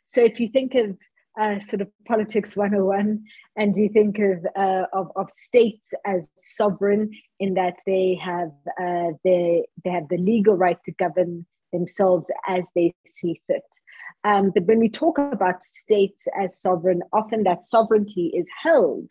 So 0.06 0.22
if 0.22 0.40
you 0.40 0.48
think 0.48 0.74
of 0.74 0.96
uh, 1.38 1.58
sort 1.58 1.80
of 1.80 1.88
politics 2.06 2.56
101 2.56 3.22
and 3.56 3.76
you 3.76 3.88
think 3.88 4.18
of, 4.18 4.44
uh, 4.56 4.86
of, 4.92 5.10
of 5.16 5.30
states 5.30 5.92
as 6.06 6.28
sovereign 6.36 7.10
in 7.38 7.54
that 7.54 7.76
they 7.86 8.18
have 8.22 8.50
uh, 8.80 9.12
they, 9.24 9.64
they 9.84 9.90
have 9.90 10.08
the 10.08 10.18
legal 10.18 10.54
right 10.54 10.78
to 10.84 10.92
govern 10.92 11.46
themselves 11.72 12.30
as 12.48 12.64
they 12.74 12.92
see 13.06 13.40
fit. 13.46 13.62
Um, 14.24 14.50
but 14.54 14.64
when 14.64 14.80
we 14.80 14.88
talk 14.88 15.18
about 15.18 15.62
states 15.62 16.26
as 16.38 16.60
sovereign 16.60 17.02
often 17.12 17.44
that 17.44 17.64
sovereignty 17.64 18.32
is 18.34 18.48
held 18.62 19.06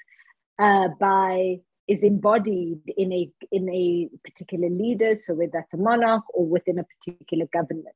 uh, 0.59 0.89
by 0.99 1.57
is 1.89 2.03
embodied 2.03 2.81
in 2.95 3.11
a 3.11 3.29
in 3.51 3.67
a 3.69 4.09
particular 4.23 4.69
leader 4.69 5.15
so 5.15 5.33
whether 5.33 5.51
that's 5.53 5.73
a 5.73 5.77
monarch 5.77 6.23
or 6.33 6.45
within 6.45 6.79
a 6.79 6.85
particular 6.93 7.45
government 7.51 7.95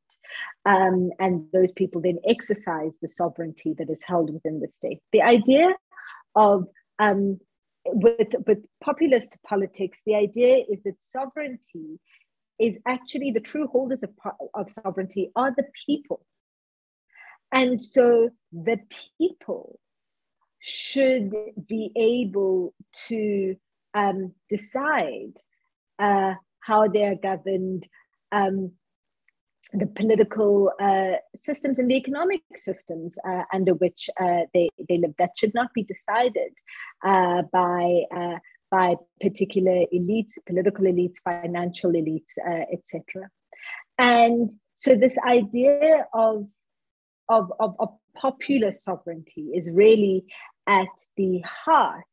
um, 0.66 1.12
and 1.20 1.46
those 1.52 1.72
people 1.72 2.02
then 2.02 2.20
exercise 2.28 2.98
the 3.02 3.08
sovereignty 3.08 3.74
that 3.78 3.90
is 3.90 4.04
held 4.04 4.34
within 4.34 4.60
the 4.60 4.70
state. 4.72 5.00
The 5.12 5.22
idea 5.22 5.70
of 6.36 6.66
um, 7.00 7.40
with, 7.86 8.30
with 8.48 8.60
populist 8.82 9.36
politics, 9.46 10.02
the 10.06 10.16
idea 10.16 10.64
is 10.70 10.80
that 10.86 10.96
sovereignty 11.02 12.00
is 12.60 12.78
actually 12.88 13.32
the 13.32 13.42
true 13.42 13.68
holders 13.68 14.04
of, 14.04 14.12
of 14.54 14.72
sovereignty 14.72 15.32
are 15.36 15.54
the 15.56 15.66
people. 15.86 16.26
And 17.52 17.84
so 17.84 18.30
the 18.52 18.80
people 19.18 19.80
should 20.60 21.34
be 21.68 21.92
able 21.96 22.74
to 23.08 23.56
um, 23.94 24.34
decide 24.50 25.34
uh, 26.00 26.34
how 26.60 26.88
they 26.88 27.04
are 27.04 27.16
governed, 27.16 27.88
um, 28.32 28.72
the 29.74 29.88
political 29.88 30.72
uh, 30.80 31.14
systems 31.36 31.80
and 31.80 31.90
the 31.90 31.96
economic 31.96 32.42
systems 32.56 33.18
uh, 33.28 33.44
under 33.54 33.74
which 33.74 34.10
uh, 34.20 34.42
they, 34.54 34.70
they 34.88 34.98
live. 34.98 35.14
That 35.18 35.32
should 35.38 35.54
not 35.54 35.74
be 35.74 35.84
decided 35.84 36.54
uh, 37.04 37.44
by, 37.52 38.04
uh, 38.16 38.38
by 38.70 38.96
particular 39.22 39.86
elites, 39.94 40.34
political 40.46 40.86
elites, 40.86 41.16
financial 41.24 41.92
elites, 41.92 42.38
etc. 42.72 43.30
And 43.98 44.52
so 44.76 44.96
this 44.96 45.18
idea 45.28 46.06
of, 46.14 46.48
of, 47.30 47.52
of, 47.60 47.76
of 47.80 47.90
popular 48.16 48.72
sovereignty 48.72 49.52
is 49.56 49.70
really 49.72 50.26
at 50.68 50.88
the 51.18 51.42
heart 51.42 52.04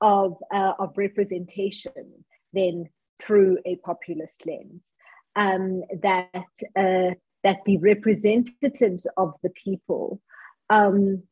of, 0.00 0.36
of 0.52 0.96
representation 0.96 2.24
then 2.52 2.88
through 3.20 3.58
a 3.64 3.76
populist 3.76 4.44
lens 4.46 4.90
um, 5.36 5.82
that 6.02 6.30
uh, 6.76 7.14
that 7.44 7.58
the 7.64 7.76
representatives 7.78 9.06
of 9.16 9.34
the 9.42 9.50
people 9.50 10.20
um, 10.68 11.22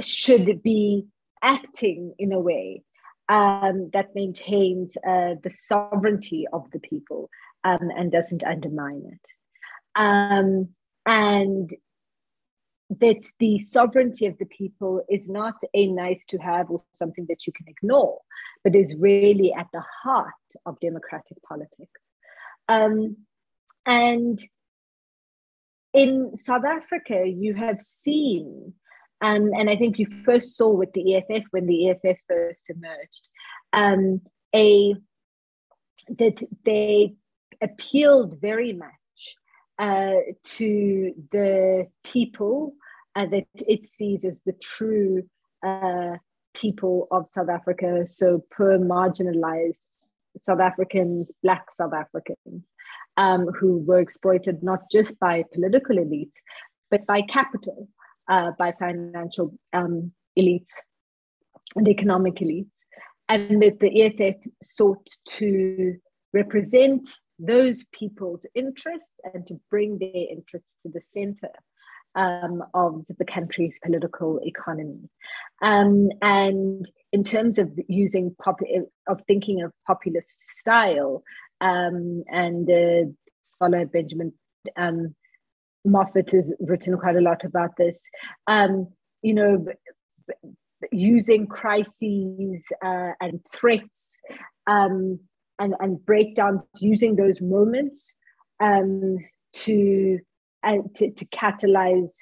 should 0.00 0.62
be 0.62 1.06
acting 1.42 2.14
in 2.18 2.32
a 2.32 2.40
way 2.40 2.82
um, 3.28 3.90
that 3.92 4.14
maintains 4.14 4.96
uh, 4.96 5.34
the 5.42 5.50
sovereignty 5.50 6.46
of 6.52 6.68
the 6.72 6.80
people 6.80 7.30
um, 7.62 7.90
and 7.96 8.10
doesn't 8.10 8.42
undermine 8.42 9.02
it. 9.12 9.20
Um, 9.94 10.70
and 11.04 11.70
that 12.88 13.28
the 13.38 13.58
sovereignty 13.58 14.26
of 14.26 14.38
the 14.38 14.46
people 14.46 15.02
is 15.10 15.28
not 15.28 15.56
a 15.74 15.88
nice 15.88 16.24
to 16.26 16.38
have 16.38 16.70
or 16.70 16.82
something 16.92 17.26
that 17.28 17.46
you 17.46 17.52
can 17.52 17.66
ignore, 17.68 18.20
but 18.62 18.76
is 18.76 18.94
really 18.98 19.52
at 19.52 19.66
the 19.72 19.82
heart 20.02 20.32
of 20.64 20.78
democratic 20.80 21.42
politics. 21.42 22.00
Um, 22.68 23.16
and 23.84 24.42
in 25.92 26.36
South 26.36 26.64
Africa, 26.64 27.24
you 27.26 27.54
have 27.54 27.80
seen, 27.80 28.74
um, 29.20 29.50
and 29.54 29.68
I 29.68 29.76
think 29.76 29.98
you 29.98 30.06
first 30.06 30.56
saw 30.56 30.70
with 30.70 30.92
the 30.92 31.16
EFF 31.16 31.44
when 31.50 31.66
the 31.66 31.90
EFF 31.90 32.18
first 32.28 32.70
emerged, 32.70 33.28
um, 33.72 34.20
a 34.54 34.94
that 36.18 36.42
they 36.64 37.14
appealed 37.62 38.38
very 38.40 38.72
much 38.72 38.90
uh, 39.78 40.14
to 40.44 41.12
the 41.32 41.86
people 42.04 42.74
uh, 43.14 43.26
that 43.26 43.46
it 43.54 43.86
sees 43.86 44.24
as 44.24 44.42
the 44.42 44.52
true 44.52 45.22
uh, 45.64 46.16
people 46.54 47.08
of 47.10 47.28
South 47.28 47.48
Africa, 47.48 48.06
so 48.06 48.42
poor, 48.56 48.78
marginalized 48.78 49.86
South 50.38 50.60
Africans, 50.60 51.32
Black 51.42 51.66
South 51.72 51.94
Africans, 51.94 52.66
um, 53.16 53.46
who 53.58 53.78
were 53.78 54.00
exploited 54.00 54.62
not 54.62 54.90
just 54.90 55.18
by 55.18 55.44
political 55.52 55.96
elites, 55.96 56.32
but 56.90 57.06
by 57.06 57.22
capital, 57.22 57.88
uh, 58.28 58.52
by 58.58 58.72
financial 58.78 59.58
um, 59.72 60.12
elites 60.38 60.70
and 61.74 61.88
economic 61.88 62.36
elites. 62.36 62.70
And 63.28 63.60
that 63.62 63.80
the 63.80 64.02
EFF 64.02 64.36
sought 64.62 65.06
to 65.30 65.96
represent 66.32 67.08
those 67.38 67.84
people's 67.92 68.44
interests 68.54 69.14
and 69.32 69.46
to 69.46 69.60
bring 69.70 69.98
their 69.98 70.26
interests 70.30 70.74
to 70.82 70.88
the 70.88 71.00
center 71.00 71.50
um, 72.14 72.64
of 72.72 73.04
the 73.18 73.24
country's 73.24 73.78
political 73.82 74.40
economy. 74.42 75.08
Um, 75.62 76.08
and 76.22 76.88
in 77.12 77.24
terms 77.24 77.58
of 77.58 77.70
using 77.88 78.34
pop- 78.42 78.60
of 79.06 79.20
thinking 79.26 79.62
of 79.62 79.72
populist 79.86 80.34
style, 80.60 81.22
um, 81.60 82.22
and 82.28 82.70
uh, 82.70 83.10
scholar 83.44 83.86
Benjamin 83.86 84.32
um, 84.76 85.14
Moffitt 85.84 86.32
has 86.32 86.52
written 86.60 86.96
quite 86.98 87.16
a 87.16 87.20
lot 87.20 87.44
about 87.44 87.76
this. 87.76 88.02
Um, 88.46 88.88
you 89.22 89.34
know, 89.34 89.66
using 90.92 91.46
crises 91.46 92.66
uh, 92.84 93.12
and 93.20 93.40
threats 93.52 94.20
um, 94.66 95.20
and, 95.58 95.74
and 95.80 96.04
breakdowns 96.04 96.62
using 96.80 97.16
those 97.16 97.40
moments 97.40 98.12
um, 98.60 99.18
to, 99.52 100.18
uh, 100.62 100.78
to, 100.94 101.10
to 101.12 101.24
catalyze 101.26 102.12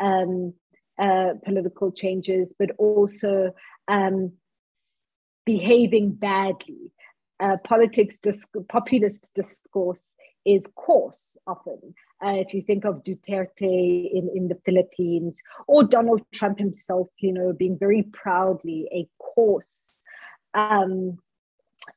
um, 0.00 0.54
uh, 0.98 1.34
political 1.44 1.92
changes, 1.92 2.54
but 2.58 2.70
also 2.78 3.52
um, 3.88 4.32
behaving 5.44 6.12
badly. 6.12 6.92
Uh, 7.38 7.58
politics, 7.64 8.18
disc- 8.18 8.48
populist 8.70 9.30
discourse 9.34 10.14
is 10.46 10.66
coarse 10.74 11.36
often. 11.46 11.94
Uh, 12.24 12.30
if 12.36 12.54
you 12.54 12.62
think 12.62 12.86
of 12.86 13.02
Duterte 13.02 13.60
in, 13.60 14.30
in 14.34 14.48
the 14.48 14.58
Philippines 14.64 15.38
or 15.68 15.84
Donald 15.84 16.22
Trump 16.32 16.58
himself, 16.58 17.08
you 17.18 17.32
know, 17.32 17.52
being 17.52 17.76
very 17.78 18.04
proudly 18.04 18.88
a 18.90 19.06
coarse 19.18 20.02
um, 20.54 21.18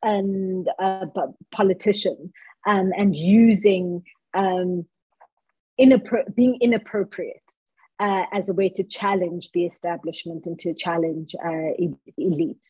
and 0.04 0.70
uh, 0.80 1.06
politician 1.52 2.32
um, 2.68 2.92
and 2.98 3.16
using 3.16 4.04
um, 4.34 4.86
inappro- 5.80 6.34
being 6.36 6.58
inappropriate 6.62 7.44
uh, 8.00 8.24
as 8.32 8.50
a 8.50 8.54
way 8.54 8.70
to 8.70 8.84
challenge 8.84 9.52
the 9.52 9.66
establishment 9.66 10.46
and 10.46 10.60
to 10.60 10.74
challenge 10.74 11.36
uh, 11.44 11.72
elites. 12.20 12.68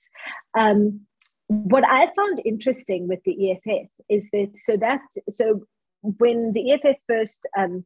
Um, 0.57 1.01
what 1.47 1.83
I 1.85 2.07
found 2.15 2.41
interesting 2.45 3.07
with 3.07 3.23
the 3.25 3.51
EFF 3.51 3.89
is 4.07 4.27
that 4.33 4.51
so 4.55 4.77
that 4.77 5.01
so 5.31 5.61
when 6.01 6.53
the 6.53 6.71
EFF 6.71 6.97
first 7.07 7.45
um, 7.57 7.83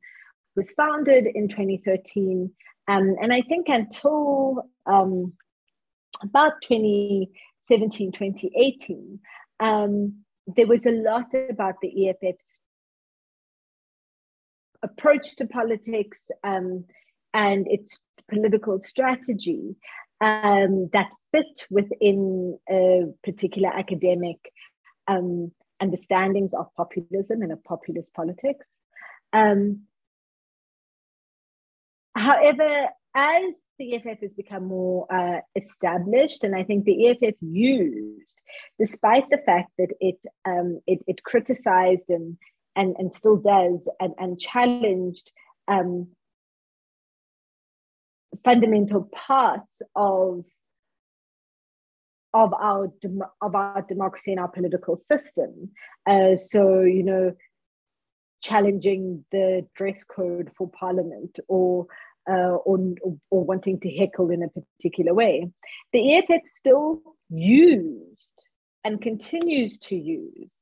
was 0.55 0.71
founded 0.73 1.25
in 1.33 1.47
2013, 1.47 2.51
um, 2.87 3.15
and 3.21 3.33
I 3.33 3.41
think 3.41 3.69
until 3.69 4.69
um, 4.85 5.33
about 6.21 6.53
20 6.67 7.29
17, 7.67 8.11
2018, 8.11 9.19
um, 9.59 10.23
there 10.47 10.67
was 10.67 10.85
a 10.85 10.91
lot 10.91 11.27
about 11.49 11.75
the 11.81 12.09
EFF's 12.09 12.59
approach 14.81 15.35
to 15.37 15.47
politics 15.47 16.29
um, 16.43 16.85
and 17.33 17.65
its 17.69 17.99
political 18.29 18.79
strategy 18.81 19.75
um, 20.21 20.89
that 20.93 21.09
fit 21.31 21.65
within 21.69 22.57
a 22.69 23.03
particular 23.23 23.69
academic 23.69 24.37
um, 25.07 25.51
understandings 25.81 26.53
of 26.53 26.67
populism 26.75 27.41
and 27.41 27.51
of 27.51 27.63
populist 27.63 28.13
politics. 28.13 28.67
Um, 29.31 29.83
however, 32.15 32.89
as 33.15 33.59
the 33.77 33.95
EFF 33.95 34.19
has 34.21 34.33
become 34.33 34.65
more 34.65 35.05
uh, 35.13 35.41
established, 35.55 36.43
and 36.43 36.55
I 36.55 36.63
think 36.63 36.85
the 36.85 37.07
EFF 37.09 37.35
used, 37.41 38.41
despite 38.79 39.29
the 39.29 39.37
fact 39.45 39.71
that 39.77 39.89
it 39.99 40.17
um, 40.45 40.79
it, 40.87 40.99
it, 41.07 41.23
criticized 41.23 42.09
and 42.09 42.37
and 42.75 42.95
and 42.97 43.13
still 43.13 43.37
does 43.37 43.87
and, 43.99 44.13
and 44.17 44.39
challenged 44.39 45.31
um, 45.67 46.07
fundamental 48.43 49.09
parts 49.13 49.81
of 49.95 50.45
of 52.33 52.53
our 52.53 52.91
of 53.41 53.55
our 53.55 53.81
democracy 53.87 54.31
and 54.31 54.39
our 54.39 54.47
political 54.47 54.97
system. 54.97 55.69
Uh, 56.07 56.35
so 56.35 56.81
you 56.81 57.03
know, 57.03 57.33
challenging 58.41 59.23
the 59.31 59.67
dress 59.75 60.03
code 60.03 60.51
for 60.57 60.67
parliament 60.69 61.39
or 61.47 61.87
uh, 62.29 62.55
or, 62.65 62.79
or 63.29 63.43
wanting 63.43 63.79
to 63.81 63.89
heckle 63.89 64.29
in 64.29 64.43
a 64.43 64.47
particular 64.49 65.13
way. 65.13 65.49
The 65.91 66.15
EFF 66.15 66.45
still 66.45 67.01
used 67.29 68.45
and 68.83 69.01
continues 69.01 69.77
to 69.79 69.95
use 69.95 70.53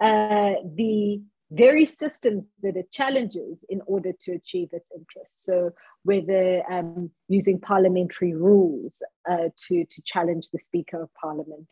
uh, 0.00 0.54
the 0.74 1.22
very 1.50 1.84
systems 1.84 2.46
that 2.62 2.76
it 2.76 2.90
challenges 2.90 3.64
in 3.68 3.82
order 3.86 4.12
to 4.22 4.32
achieve 4.32 4.68
its 4.72 4.90
interests. 4.94 5.44
So, 5.44 5.70
whether 6.02 6.62
um, 6.70 7.10
using 7.28 7.60
parliamentary 7.60 8.34
rules 8.34 9.02
uh, 9.30 9.48
to, 9.68 9.84
to 9.84 10.02
challenge 10.04 10.48
the 10.50 10.58
Speaker 10.58 11.02
of 11.02 11.10
Parliament, 11.14 11.68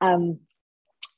um, 0.00 0.38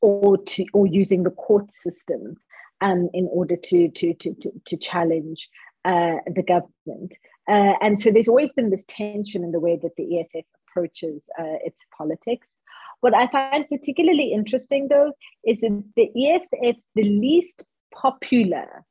or 0.01 0.37
to 0.37 0.65
or 0.73 0.87
using 0.87 1.23
the 1.23 1.31
court 1.31 1.73
system 1.73 2.37
um, 2.81 3.09
in 3.13 3.29
order 3.33 3.57
to 3.57 3.89
to 3.89 4.15
to 4.15 4.35
to, 4.35 4.51
to 4.67 4.77
challenge 4.77 5.49
uh, 5.85 6.17
the 6.27 6.43
government. 6.43 7.15
Uh, 7.49 7.75
and 7.81 8.01
so 8.01 8.11
there's 8.11 8.29
always 8.29 8.53
been 8.53 8.71
this 8.71 8.85
tension 8.89 9.45
in 9.45 9.53
the 9.53 9.61
way 9.61 9.79
that 9.83 9.97
the 9.97 10.21
EFF 10.21 10.45
approaches 10.69 11.23
uh, 11.39 11.59
its 11.65 11.83
politics. 11.97 12.47
What 13.01 13.15
I 13.15 13.27
find 13.27 13.69
particularly 13.69 14.33
interesting, 14.33 14.89
though, 14.89 15.13
is 15.45 15.61
that 15.61 15.85
the 15.95 16.11
EFF's 16.17 16.87
the 16.95 17.03
least 17.05 17.65
popular 17.93 18.85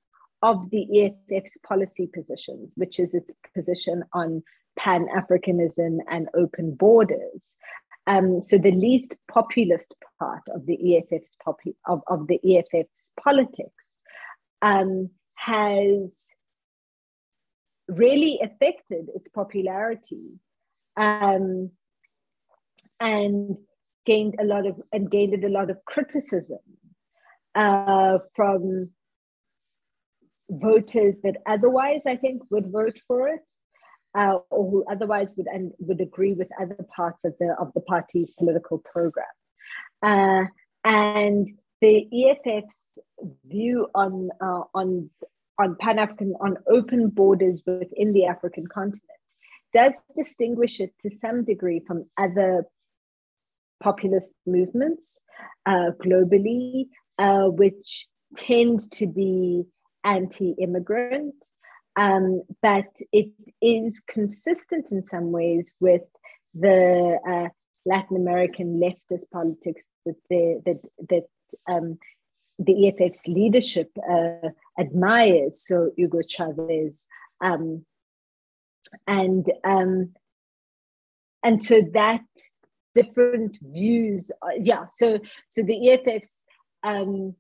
of 0.44 0.70
the 0.70 1.16
EFF's 1.32 1.58
policy 1.66 2.10
positions, 2.14 2.70
which 2.76 3.00
is 3.00 3.14
its 3.14 3.32
position 3.56 4.04
on 4.14 4.44
Pan 4.78 5.08
Africanism 5.16 5.98
and 6.10 6.28
open 6.36 6.76
borders. 6.76 7.56
Um, 8.06 8.44
so 8.44 8.58
the 8.58 8.72
least 8.72 9.16
populist 9.32 9.96
part 10.20 10.44
of 10.54 10.66
the 10.66 10.98
EFF's 10.98 11.36
popu- 11.46 11.76
of, 11.88 12.02
of 12.08 12.28
the 12.28 12.40
EFF's 12.46 13.12
politics 13.24 13.72
um, 14.62 15.10
has 15.36 16.33
really 17.98 18.40
affected 18.44 19.10
its 19.16 19.28
popularity 19.30 20.40
um, 20.98 21.72
and 23.00 23.58
gained 24.06 24.36
a 24.40 24.44
lot 24.44 24.66
of 24.66 24.82
and 24.92 25.10
gained 25.10 25.44
a 25.44 25.50
lot 25.50 25.70
of 25.70 25.78
criticism 25.86 26.60
uh, 27.56 28.20
from 28.36 28.90
voters 30.50 31.20
that 31.22 31.38
otherwise 31.46 32.06
I 32.06 32.16
think 32.16 32.44
would 32.50 32.72
vote 32.72 33.00
for 33.08 33.28
it, 33.28 33.52
uh, 34.18 34.38
or 34.50 34.70
who 34.70 34.86
otherwise 34.90 35.34
would 35.38 35.48
and 35.48 35.72
would 35.80 36.02
agree 36.02 36.34
with 36.34 36.50
other 36.62 36.86
parts 36.96 37.24
of 37.24 37.34
the 37.40 37.56
of 37.60 37.74
the 37.74 37.82
party's 37.82 38.32
political 38.38 38.80
program, 38.80 39.26
uh, 40.02 40.46
and 40.84 41.50
the 41.82 42.08
EFF's 42.26 42.98
view 43.46 43.88
on 43.96 44.30
uh, 44.42 44.64
on 44.74 45.10
on 45.60 45.76
Pan 45.80 46.00
African, 46.00 46.36
on 46.42 46.58
open 46.68 47.10
borders 47.10 47.62
within 47.66 48.14
the 48.14 48.26
African 48.26 48.68
continent, 48.68 49.02
does 49.74 49.94
distinguish 50.16 50.80
it 50.80 50.94
to 51.02 51.10
some 51.10 51.44
degree 51.44 51.82
from 51.86 52.06
other 52.18 52.66
populist 53.82 54.34
movements 54.46 55.18
uh, 55.66 55.92
globally, 56.04 56.86
uh, 57.18 57.46
which 57.46 58.08
tend 58.38 58.80
to 58.92 59.08
be 59.08 59.64
anti 60.04 60.56
immigrant. 60.60 61.36
Um, 61.96 62.42
but 62.62 62.88
it 63.12 63.30
is 63.62 64.02
consistent 64.08 64.92
in 64.92 65.04
some 65.04 65.32
ways 65.32 65.72
with 65.80 66.02
the 66.56 67.20
uh, 67.28 67.50
Latin 67.86 68.18
American 68.18 68.80
leftist 68.80 69.30
politics 69.32 69.84
that, 70.06 70.16
that, 70.30 70.80
that 71.10 71.24
um, 71.72 72.00
the 72.60 72.88
EFF's 72.88 73.28
leadership 73.28 73.92
uh, 74.10 74.50
admires, 74.80 75.66
so 75.68 75.92
Hugo 75.96 76.22
Chavez, 76.28 77.08
um, 77.42 77.86
and 79.08 79.52
um, 79.64 80.12
and 81.44 81.64
so 81.64 81.82
that 81.94 82.22
different 82.96 83.58
views, 83.62 84.32
uh, 84.42 84.56
yeah. 84.60 84.86
So 84.92 85.20
so 85.50 85.64
the 85.64 85.90
EFF's 85.90 86.46
um, 86.84 87.36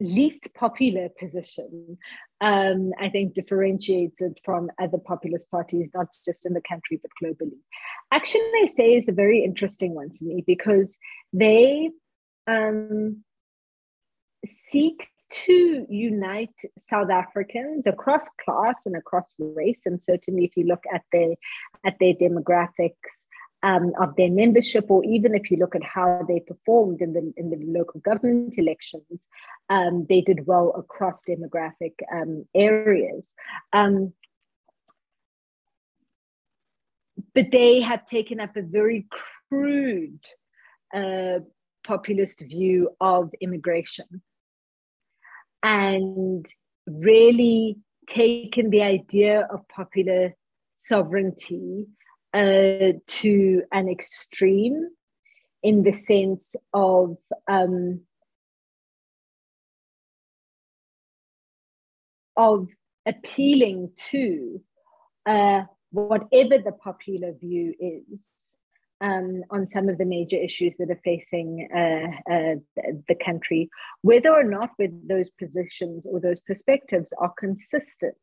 least 0.00 0.48
popular 0.54 1.08
position, 1.18 1.98
um, 2.40 2.92
I 3.00 3.08
think, 3.08 3.34
differentiates 3.34 4.20
it 4.20 4.40
from 4.44 4.70
other 4.80 4.98
populist 4.98 5.50
parties, 5.50 5.92
not 5.94 6.08
just 6.24 6.46
in 6.46 6.52
the 6.52 6.62
country 6.62 7.00
but 7.00 7.10
globally. 7.22 7.58
Action 8.10 8.40
SA, 8.66 8.82
is 8.82 9.08
a 9.08 9.12
very 9.12 9.44
interesting 9.44 9.94
one 9.94 10.10
for 10.10 10.24
me 10.24 10.42
because 10.46 10.98
they 11.32 11.90
um, 12.46 13.22
seek 14.44 15.08
to 15.32 15.86
unite 15.88 16.60
South 16.76 17.10
Africans 17.10 17.86
across 17.86 18.26
class 18.44 18.84
and 18.84 18.96
across 18.96 19.24
race. 19.38 19.82
And 19.86 20.02
certainly, 20.02 20.44
if 20.44 20.56
you 20.56 20.64
look 20.64 20.84
at 20.92 21.02
their 21.12 21.34
at 21.84 21.98
their 21.98 22.14
demographics 22.14 23.24
um, 23.62 23.92
of 24.00 24.14
their 24.16 24.30
membership, 24.30 24.86
or 24.90 25.02
even 25.04 25.34
if 25.34 25.50
you 25.50 25.56
look 25.56 25.74
at 25.74 25.82
how 25.82 26.24
they 26.28 26.40
performed 26.40 27.00
in 27.00 27.12
the 27.14 27.32
in 27.36 27.50
the 27.50 27.58
local 27.66 28.00
government 28.00 28.58
elections, 28.58 29.26
um, 29.70 30.06
they 30.08 30.20
did 30.20 30.46
well 30.46 30.74
across 30.76 31.22
demographic 31.24 31.94
um, 32.12 32.44
areas. 32.54 33.32
Um, 33.72 34.12
but 37.34 37.50
they 37.50 37.80
have 37.80 38.04
taken 38.04 38.40
up 38.40 38.56
a 38.56 38.62
very 38.62 39.06
crude 39.48 40.20
uh, 40.94 41.38
populist 41.84 42.40
view 42.42 42.90
of 43.00 43.30
immigration 43.40 44.20
and 45.62 46.46
really 46.86 47.76
taken 48.08 48.70
the 48.70 48.82
idea 48.82 49.46
of 49.50 49.66
popular 49.68 50.34
sovereignty 50.76 51.86
uh, 52.34 52.92
to 53.06 53.62
an 53.72 53.88
extreme 53.88 54.88
in 55.62 55.82
the 55.82 55.92
sense 55.92 56.56
of 56.74 57.16
um, 57.48 58.00
of 62.36 62.68
appealing 63.06 63.90
to 63.96 64.60
uh, 65.26 65.62
whatever 65.90 66.58
the 66.58 66.72
popular 66.82 67.32
view 67.32 67.74
is 67.78 68.41
um, 69.02 69.42
on 69.50 69.66
some 69.66 69.88
of 69.88 69.98
the 69.98 70.06
major 70.06 70.36
issues 70.36 70.76
that 70.78 70.90
are 70.90 71.00
facing 71.04 71.68
uh, 71.74 72.32
uh, 72.32 72.54
the 73.08 73.16
country, 73.16 73.68
whether 74.02 74.30
or 74.30 74.44
not 74.44 74.70
with 74.78 74.92
those 75.08 75.28
positions 75.30 76.06
or 76.06 76.20
those 76.20 76.40
perspectives 76.40 77.12
are 77.18 77.32
consistent 77.36 78.16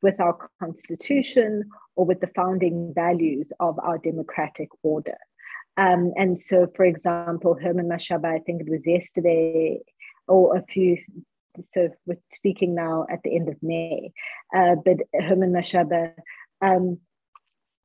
with 0.00 0.20
our 0.20 0.36
constitution 0.60 1.64
or 1.96 2.04
with 2.04 2.20
the 2.20 2.30
founding 2.36 2.92
values 2.94 3.52
of 3.58 3.78
our 3.80 3.98
democratic 3.98 4.68
order. 4.82 5.16
Um, 5.76 6.12
and 6.16 6.38
so, 6.38 6.68
for 6.76 6.84
example, 6.84 7.58
Herman 7.60 7.88
Mashaba, 7.88 8.26
I 8.26 8.38
think 8.40 8.62
it 8.62 8.70
was 8.70 8.86
yesterday 8.86 9.80
or 10.28 10.56
a 10.56 10.62
few, 10.62 10.98
so 11.70 11.88
we're 12.06 12.16
speaking 12.32 12.74
now 12.74 13.06
at 13.10 13.20
the 13.24 13.34
end 13.34 13.48
of 13.48 13.56
May, 13.60 14.12
uh, 14.56 14.76
but 14.84 14.98
Herman 15.20 15.52
Mashaba 15.52 16.12
um, 16.60 16.98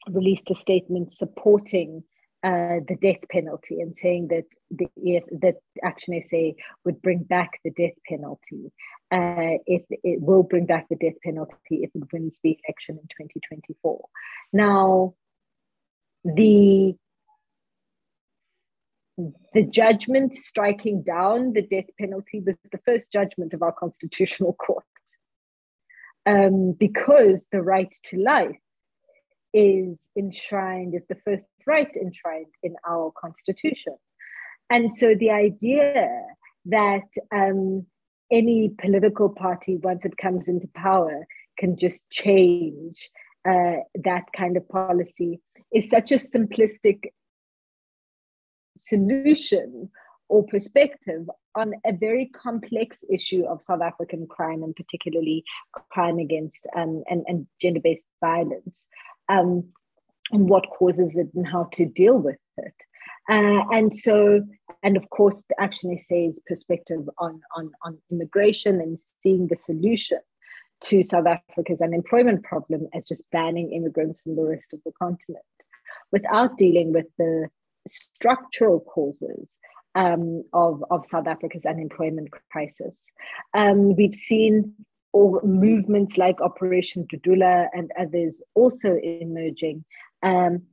released 0.10 0.52
a 0.52 0.56
statement 0.56 1.14
supporting 1.14 2.04
uh, 2.44 2.80
the 2.88 2.98
death 3.02 3.22
penalty 3.32 3.82
and 3.82 3.98
saying 3.98 4.28
that 4.28 4.46
the 4.70 4.88
if 4.96 5.24
that 5.42 5.56
Action 5.84 6.22
SA 6.24 6.52
would 6.86 7.02
bring 7.02 7.24
back 7.24 7.60
the 7.64 7.72
death 7.72 7.98
penalty. 8.08 8.72
Uh, 9.10 9.58
if 9.66 9.84
it 9.90 10.22
will 10.22 10.44
bring 10.44 10.66
back 10.66 10.88
the 10.90 10.96
death 10.98 11.16
penalty 11.24 11.56
if 11.70 11.90
it 11.96 12.04
wins 12.12 12.40
the 12.44 12.58
election 12.68 12.96
in 12.96 13.08
2024. 13.28 14.06
Now, 14.52 15.16
the 16.26 16.96
the 19.54 19.64
judgment 19.64 20.36
striking 20.36 21.02
down 21.02 21.54
the 21.54 21.64
death 21.64 21.90
penalty 22.00 22.42
was 22.42 22.56
the 22.72 22.80
first 22.86 23.12
judgment 23.12 23.54
of 23.54 23.64
our 23.64 23.72
constitutional 23.72 24.54
court 24.54 24.84
um, 26.28 26.74
because 26.74 27.48
the 27.52 27.62
right 27.62 27.94
to 28.04 28.18
life 28.18 28.60
is 29.54 30.08
enshrined, 30.18 30.96
is 30.96 31.06
the 31.08 31.18
first 31.26 31.46
right 31.66 31.90
enshrined 31.96 32.54
in 32.64 32.76
our 32.88 33.12
constitution. 33.20 33.96
And 34.70 34.94
so 34.94 35.16
the 35.16 35.32
idea 35.32 36.22
that 36.66 37.08
um, 37.34 37.86
any 38.32 38.70
political 38.78 39.30
party, 39.30 39.78
once 39.78 40.04
it 40.06 40.18
comes 40.18 40.48
into 40.48 40.68
power, 40.76 41.26
can 41.58 41.78
just 41.78 42.02
change 42.12 43.10
uh, 43.48 43.78
that 44.04 44.26
kind 44.36 44.58
of 44.58 44.68
policy 44.68 45.40
is 45.74 45.90
such 45.90 46.12
a 46.12 46.20
simplistic 46.20 47.06
solution 48.78 49.90
or 50.30 50.46
perspective 50.46 51.30
on 51.56 51.74
a 51.86 51.94
very 51.94 52.30
complex 52.36 53.00
issue 53.10 53.46
of 53.46 53.64
South 53.64 53.82
African 53.82 54.28
crime 54.28 54.62
and 54.62 54.76
particularly 54.76 55.44
crime 55.92 56.20
against 56.20 56.68
um, 56.76 57.04
and, 57.10 57.24
and 57.28 57.48
gender-based 57.62 58.06
violence 58.22 58.84
um, 59.30 59.64
and 60.32 60.50
what 60.50 60.66
causes 60.78 61.18
it 61.18 61.28
and 61.36 61.48
how 61.48 61.70
to 61.74 61.86
deal 61.86 62.18
with 62.18 62.38
it. 62.58 62.74
Uh, 63.30 63.64
and 63.72 63.94
so, 63.94 64.42
and 64.84 64.96
of 64.96 65.10
course, 65.10 65.44
the 65.50 65.62
Action 65.62 65.98
SA's 66.00 66.40
perspective 66.48 67.10
on, 67.18 67.42
on, 67.56 67.72
on 67.84 67.98
immigration 68.12 68.80
and 68.80 68.98
seeing 69.22 69.48
the 69.48 69.58
solution 69.58 70.20
to 70.82 71.04
South 71.04 71.26
Africa's 71.26 71.82
unemployment 71.82 72.44
problem 72.44 72.88
as 72.94 73.04
just 73.04 73.30
banning 73.32 73.72
immigrants 73.74 74.20
from 74.22 74.36
the 74.36 74.44
rest 74.44 74.74
of 74.74 74.80
the 74.86 74.92
continent 75.00 75.44
without 76.12 76.58
dealing 76.58 76.94
with 76.94 77.08
the 77.18 77.50
structural 77.88 78.80
causes 78.82 79.56
um, 79.96 80.44
of, 80.54 80.84
of 80.92 81.06
South 81.06 81.28
Africa's 81.28 81.66
unemployment 81.66 82.30
crisis. 82.52 83.04
Um, 83.54 83.96
we've 83.96 84.14
seen 84.14 84.76
all 85.18 85.42
movements 85.44 86.18
like 86.18 86.42
Operation 86.42 87.08
Dudula 87.12 87.68
and 87.74 87.92
others 88.00 88.42
also 88.54 88.98
emerging. 89.02 89.84
Um, 90.22 90.64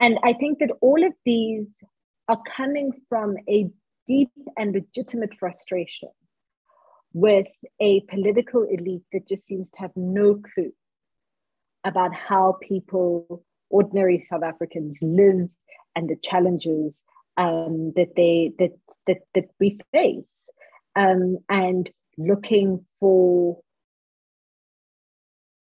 and 0.00 0.18
I 0.24 0.32
think 0.32 0.58
that 0.60 0.70
all 0.80 1.04
of 1.04 1.12
these 1.24 1.78
are 2.28 2.40
coming 2.56 2.92
from 3.08 3.36
a 3.48 3.68
deep 4.06 4.30
and 4.56 4.72
legitimate 4.72 5.34
frustration 5.38 6.08
with 7.12 7.46
a 7.80 8.00
political 8.02 8.62
elite 8.62 9.02
that 9.12 9.28
just 9.28 9.44
seems 9.44 9.70
to 9.72 9.80
have 9.80 9.92
no 9.96 10.40
clue 10.54 10.72
about 11.84 12.14
how 12.14 12.56
people, 12.62 13.44
ordinary 13.68 14.22
South 14.22 14.42
Africans, 14.42 14.96
live 15.02 15.48
and 15.94 16.08
the 16.08 16.16
challenges 16.22 17.02
um, 17.36 17.92
that 17.96 18.12
they 18.16 18.52
that 18.58 18.72
that 19.06 19.18
that 19.34 19.48
we 19.60 19.78
face, 19.92 20.48
um, 20.96 21.38
and 21.48 21.90
looking 22.18 22.84
for 23.00 23.60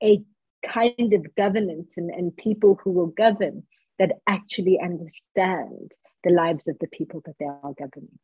a 0.04 0.22
kind 0.68 1.14
of 1.14 1.36
governance 1.36 1.94
and, 1.98 2.10
and 2.10 2.36
people 2.36 2.80
who 2.84 2.92
will 2.92 3.08
govern 3.08 3.64
that 4.00 4.12
actually 4.28 4.80
understand 4.82 5.94
the 6.24 6.32
lives 6.32 6.68
of 6.68 6.78
the 6.80 6.88
people 6.88 7.22
that 7.26 7.36
they 7.40 7.46
are 7.46 7.74
governing. 7.78 8.20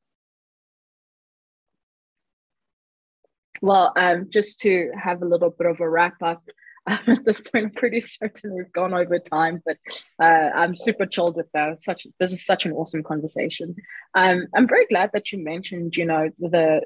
Well, 3.62 3.94
um, 3.96 4.28
just 4.30 4.60
to 4.62 4.92
have 5.02 5.22
a 5.22 5.26
little 5.26 5.50
bit 5.50 5.68
of 5.68 5.80
a 5.80 5.90
wrap 5.90 6.22
up, 6.22 6.44
um, 6.88 7.00
at 7.08 7.24
this 7.24 7.40
point, 7.40 7.66
I'm 7.66 7.72
pretty 7.72 8.02
certain 8.02 8.54
we've 8.54 8.74
gone 8.74 8.94
over 8.94 9.18
time, 9.18 9.64
but 9.66 9.78
uh, 10.22 10.50
I'm 10.54 10.76
super 10.76 11.06
chilled 11.06 11.38
with 11.38 11.50
that. 11.54 11.80
Such 11.80 12.06
this 12.20 12.34
is 12.34 12.46
such 12.46 12.66
an 12.66 12.74
awesome 12.74 13.04
conversation. 13.04 13.76
Um, 14.16 14.48
I'm 14.54 14.68
very 14.68 14.86
glad 14.88 15.12
that 15.14 15.32
you 15.32 15.42
mentioned, 15.42 15.96
you 15.96 16.06
know, 16.06 16.30
the 16.40 16.82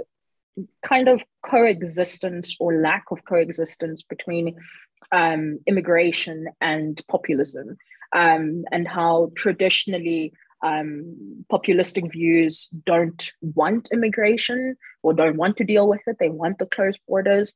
kind 0.84 1.08
of 1.08 1.24
coexistence 1.46 2.56
or 2.60 2.82
lack 2.82 3.06
of 3.12 3.24
coexistence 3.26 4.04
between 4.04 4.56
um, 5.12 5.60
immigration 5.68 6.48
and 6.62 7.02
populism, 7.08 7.78
um, 8.14 8.64
and 8.72 8.88
how 8.88 9.32
traditionally 9.36 10.34
um, 10.64 11.46
populistic 11.52 12.12
views 12.12 12.70
don't 12.86 13.32
want 13.42 13.90
immigration 13.92 14.76
or 15.04 15.14
don't 15.14 15.38
want 15.38 15.58
to 15.58 15.64
deal 15.64 15.88
with 15.88 16.02
it. 16.08 16.18
They 16.20 16.30
want 16.30 16.58
the 16.60 16.66
closed 16.66 17.00
borders. 17.08 17.54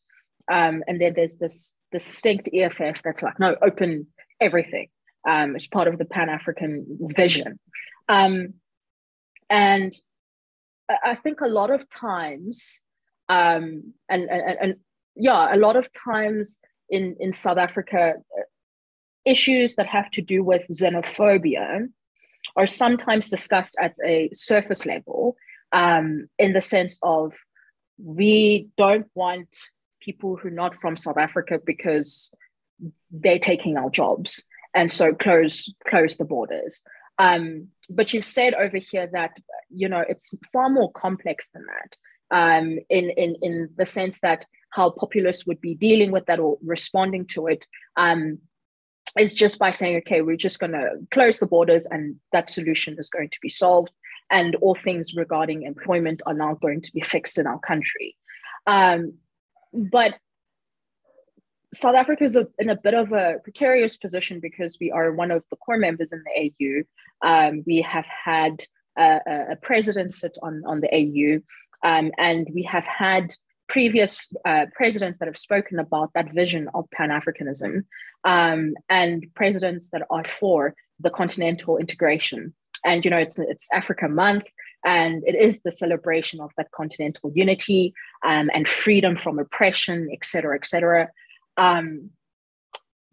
Um, 0.52 0.84
and 0.88 1.00
then 1.02 1.14
there's 1.16 1.36
this 1.36 1.74
distinct 1.92 2.50
EFF 2.54 3.02
that's 3.04 3.24
like, 3.24 3.40
no, 3.40 3.56
open 3.62 4.08
everything. 4.40 4.88
Um, 5.28 5.56
it's 5.56 5.68
part 5.68 5.88
of 5.88 5.98
the 5.98 6.06
Pan 6.06 6.30
African 6.30 6.98
vision. 7.02 7.60
Um, 8.10 8.56
and 9.50 9.94
I 11.06 11.16
think 11.16 11.42
a 11.42 11.48
lot 11.48 11.72
of 11.72 11.88
times, 11.90 12.84
um, 13.32 13.94
and, 14.10 14.30
and, 14.30 14.58
and 14.62 14.76
yeah, 15.16 15.56
a 15.56 15.58
lot 15.58 15.78
of 15.78 15.88
times 15.94 16.60
in, 16.90 17.16
in 17.20 17.32
South 17.32 17.58
Africa, 17.58 18.16
issues 19.24 19.76
that 19.76 19.88
have 19.88 20.12
to 20.12 20.22
do 20.22 20.44
with 20.44 20.64
xenophobia 20.70 21.88
are 22.58 22.68
sometimes 22.68 23.30
discussed 23.30 23.76
at 23.80 23.96
a 24.06 24.30
surface 24.34 24.86
level 24.86 25.38
um, 25.72 26.28
in 26.38 26.52
the 26.52 26.60
sense 26.60 27.00
of 27.02 27.34
we 27.98 28.68
don't 28.76 29.08
want 29.16 29.56
people 30.02 30.36
who 30.36 30.50
are 30.50 30.52
not 30.52 30.76
from 30.82 30.98
South 30.98 31.18
Africa 31.18 31.58
because 31.66 32.32
they're 33.12 33.40
taking 33.40 33.78
our 33.78 33.90
jobs 33.90 34.44
and 34.74 34.92
so 34.92 35.14
close 35.14 35.72
close 35.88 36.18
the 36.18 36.26
borders. 36.26 36.82
Um, 37.18 37.68
but 37.90 38.14
you've 38.14 38.26
said 38.26 38.56
over 38.56 38.78
here 38.78 39.08
that 39.14 39.38
you 39.70 39.88
know 39.88 40.04
it's 40.10 40.32
far 40.52 40.70
more 40.70 40.92
complex 40.92 41.50
than 41.54 41.66
that. 41.68 41.96
Um, 42.32 42.80
in 42.90 43.10
in 43.10 43.36
in 43.42 43.70
the 43.76 43.86
sense 43.86 44.22
that 44.22 44.46
how 44.72 44.90
populists 44.90 45.46
would 45.46 45.62
be 45.62 45.76
dealing 45.76 46.12
with 46.12 46.26
that 46.28 46.40
or 46.40 46.58
responding 46.64 47.26
to 47.28 47.48
it 47.48 47.68
um, 47.98 48.40
is 49.20 49.36
just 49.36 49.60
by 49.60 49.72
saying, 49.72 49.98
okay, 49.98 50.22
we're 50.22 50.38
just 50.38 50.60
going 50.60 50.72
to 50.72 50.92
close 51.12 51.40
the 51.40 51.46
borders 51.46 51.86
and 51.92 52.16
that 52.32 52.50
solution 52.50 52.96
is 52.98 53.10
going 53.10 53.30
to 53.30 53.38
be 53.42 53.50
solved. 53.50 53.92
And 54.30 54.56
all 54.56 54.76
things 54.76 55.14
regarding 55.14 55.64
employment 55.64 56.22
are 56.26 56.34
now 56.34 56.54
going 56.54 56.82
to 56.82 56.92
be 56.94 57.02
fixed 57.02 57.38
in 57.38 57.48
our 57.48 57.60
country. 57.60 58.16
Um, 58.66 59.16
but 59.74 60.16
South 61.74 61.96
Africa 61.96 62.24
is 62.24 62.36
a, 62.36 62.48
in 62.60 62.70
a 62.70 62.76
bit 62.76 62.94
of 62.94 63.12
a 63.12 63.36
precarious 63.44 63.98
position 63.98 64.40
because 64.40 64.78
we 64.80 64.92
are 64.92 65.12
one 65.12 65.32
of 65.32 65.44
the 65.50 65.58
core 65.58 65.78
members 65.78 66.14
in 66.14 66.24
the 66.26 66.86
AU. 67.24 67.28
Um, 67.28 67.64
we 67.66 67.82
have 67.82 68.06
had 68.06 68.64
a, 68.98 69.20
a, 69.52 69.56
president 69.62 70.14
sit 70.14 70.38
on, 70.42 70.64
on 70.66 70.82
the 70.82 70.94
AU, 70.94 71.42
um, 71.84 72.12
and 72.18 72.48
we 72.54 72.64
have 72.64 72.86
had 72.86 73.34
previous 73.68 74.34
uh, 74.46 74.66
presidents 74.76 75.18
that 75.18 75.28
have 75.28 75.38
spoken 75.38 75.80
about 75.80 76.12
that 76.14 76.34
vision 76.34 76.70
of 76.74 76.90
Pan 76.92 77.10
Africanism 77.10 77.86
um, 78.26 78.74
and 78.90 79.26
presidents 79.34 79.90
that 79.92 80.04
are 80.10 80.26
for 80.26 80.76
the 81.00 81.10
continental 81.10 81.78
integration. 81.78 82.54
And, 82.84 83.06
you 83.06 83.12
know, 83.12 83.18
it's, 83.18 83.40
it's 83.40 83.68
Africa 83.72 84.10
Month, 84.10 84.44
and 84.84 85.24
it 85.26 85.36
is 85.36 85.62
the 85.62 85.72
celebration 85.72 86.42
of 86.42 86.52
that 86.58 86.72
continental 86.72 87.32
unity 87.34 87.94
um, 88.26 88.50
and 88.54 88.68
freedom 88.68 89.16
from 89.16 89.40
oppression, 89.40 90.10
et 90.12 90.26
cetera, 90.26 90.56
et 90.56 90.66
cetera. 90.66 91.10
Um, 91.58 92.10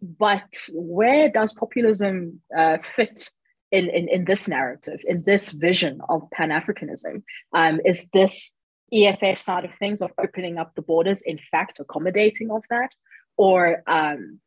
but 0.01 0.51
where 0.73 1.29
does 1.29 1.53
populism 1.53 2.41
uh, 2.57 2.79
fit 2.81 3.29
in, 3.71 3.89
in, 3.89 4.09
in 4.09 4.25
this 4.25 4.47
narrative, 4.47 4.99
in 5.07 5.23
this 5.23 5.51
vision 5.51 6.01
of 6.09 6.29
Pan 6.31 6.49
Africanism? 6.49 7.21
Um, 7.53 7.79
is 7.85 8.09
this 8.13 8.51
EFF 8.91 9.37
side 9.37 9.65
of 9.65 9.73
things 9.75 10.01
of 10.01 10.11
opening 10.17 10.57
up 10.57 10.73
the 10.75 10.81
borders, 10.81 11.21
in 11.21 11.39
fact, 11.51 11.79
accommodating 11.79 12.51
of 12.51 12.63
that? 12.69 12.91
Or 13.37 13.83
um, 13.87 14.39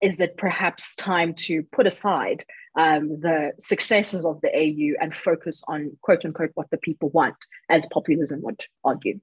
is 0.00 0.20
it 0.20 0.36
perhaps 0.36 0.94
time 0.94 1.34
to 1.34 1.62
put 1.72 1.86
aside 1.86 2.44
um, 2.76 3.20
the 3.20 3.52
successes 3.58 4.24
of 4.24 4.40
the 4.40 4.48
AU 4.48 4.94
and 5.02 5.14
focus 5.14 5.62
on 5.68 5.96
quote 6.02 6.24
unquote 6.24 6.52
what 6.54 6.70
the 6.70 6.78
people 6.78 7.10
want, 7.10 7.36
as 7.68 7.86
populism 7.92 8.42
would 8.42 8.64
argue? 8.84 9.20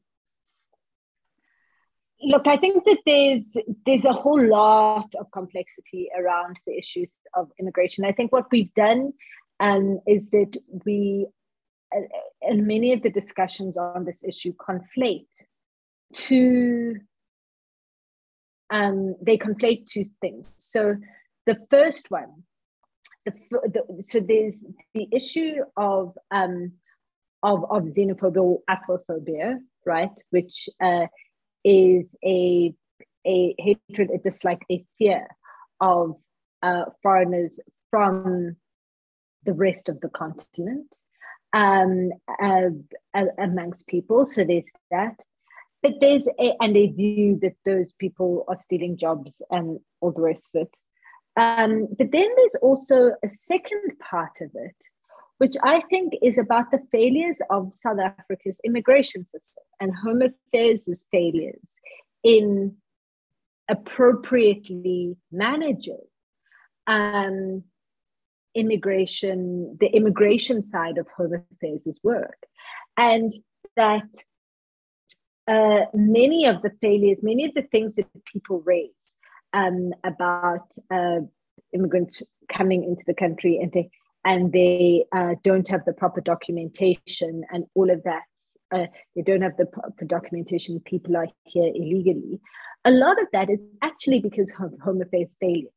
Look, 2.22 2.48
I 2.48 2.58
think 2.58 2.84
that 2.86 3.00
there's 3.06 3.56
there's 3.86 4.06
a 4.06 4.14
whole 4.14 4.44
lot 4.44 5.14
of 5.20 5.32
complexity 5.32 6.10
around 6.18 6.58
the 6.66 6.78
issues 6.78 7.14
of 7.36 7.52
immigration. 7.60 8.06
I 8.06 8.12
think 8.12 8.32
what 8.32 8.48
we've 8.52 8.74
done 8.74 9.14
um, 9.60 10.00
is 10.08 10.30
that 10.32 10.58
we 10.86 11.28
and 12.42 12.68
many 12.68 12.94
of 12.94 13.02
the 13.02 13.10
discussions 13.10 13.78
on 13.78 14.06
this 14.06 14.24
issue 14.24 14.54
conflate 14.54 15.28
two 16.14 16.96
um, 18.70 19.16
they 19.22 19.38
conflate 19.38 19.86
two 19.86 20.04
things. 20.20 20.54
So 20.58 20.98
the 21.46 21.58
first 21.70 22.12
one 22.12 22.44
the, 23.26 23.34
the 23.74 24.04
so 24.04 24.20
there's 24.20 24.64
the 24.94 25.08
issue 25.12 25.56
of 25.76 26.18
um, 26.32 26.74
of 27.44 27.66
of 27.70 27.84
xenophobia 27.84 28.42
or 28.42 28.60
afrophobia 28.70 29.58
right 29.86 30.12
which 30.30 30.70
uh, 30.82 31.08
is 31.64 32.16
a 32.24 32.74
a 33.26 33.56
hatred 33.58 34.12
a 34.12 34.18
dislike 34.18 34.64
a 34.72 34.86
fear 34.98 35.28
of 35.80 36.16
uh, 36.64 36.86
foreigners 37.02 37.60
from 37.90 38.56
the 39.44 39.54
rest 39.54 39.90
of 39.90 40.00
the 40.02 40.10
continent 40.10 40.94
um, 41.54 42.12
uh, 42.42 42.70
amongst 43.38 43.88
people. 43.88 44.26
So 44.26 44.44
there's 44.44 44.70
that. 44.92 45.16
But 45.84 45.94
there's 46.02 46.28
a, 46.40 46.54
and 46.60 46.76
they 46.76 46.88
view 46.88 47.40
that 47.42 47.56
those 47.64 47.92
people 48.00 48.46
are 48.48 48.58
stealing 48.58 48.98
jobs 48.98 49.42
and 49.52 49.80
all 50.02 50.12
the 50.12 50.22
rest 50.22 50.48
of 50.54 50.64
it. 50.64 50.74
Um, 51.40 51.88
but 51.98 52.12
then 52.12 52.30
there's 52.36 52.56
also 52.62 53.12
a 53.24 53.32
second 53.32 54.00
part 54.00 54.42
of 54.42 54.50
it, 54.56 54.76
which 55.38 55.54
I 55.64 55.82
think 55.82 56.14
is 56.24 56.40
about 56.40 56.72
the 56.72 56.82
failures 56.92 57.42
of 57.52 57.72
South 57.76 58.00
Africa's 58.00 58.60
immigration 58.64 59.24
system 59.24 59.64
and 59.80 59.96
Home 59.96 60.24
Affairs' 60.24 61.06
failures 61.12 61.76
in 62.24 62.76
appropriately 63.70 65.16
managing 65.32 66.08
um, 66.88 67.64
immigration, 68.58 69.78
the 69.80 69.88
immigration 69.88 70.64
side 70.64 70.98
of 70.98 71.08
Home 71.18 71.34
Affairs' 71.34 72.00
work. 72.04 72.38
And 72.98 73.34
that 73.76 74.10
uh, 75.48 75.86
many 75.94 76.46
of 76.46 76.62
the 76.62 76.72
failures, 76.82 77.20
many 77.24 77.46
of 77.46 77.54
the 77.54 77.62
things 77.64 77.96
that 77.96 78.08
people 78.26 78.62
raise 78.66 78.92
um, 79.54 79.94
about 80.04 80.68
uh, 80.92 81.20
immigrants 81.74 82.22
coming 82.52 82.84
into 82.84 83.04
the 83.08 83.14
country 83.14 83.60
and 83.62 83.72
they 83.72 83.90
and 84.26 84.52
they 84.52 85.06
uh, 85.16 85.36
don't 85.44 85.68
have 85.70 85.86
the 85.86 85.94
proper 85.94 86.20
documentation 86.20 87.44
and 87.52 87.64
all 87.76 87.90
of 87.90 88.04
that. 88.04 88.24
Uh, 88.74 88.88
they 89.16 89.22
don't 89.22 89.42
have 89.42 89.56
the 89.56 89.66
proper 89.66 90.04
documentation. 90.04 90.82
People 90.82 91.16
are 91.16 91.28
here 91.46 91.72
illegally. 91.74 92.42
A 92.84 92.92
lot 92.92 93.22
of 93.22 93.28
that 93.32 93.50
is 93.50 93.62
actually 93.82 94.20
because 94.20 94.52
of 94.60 94.74
Home 94.84 95.02
Affairs 95.02 95.38
failures. 95.40 95.72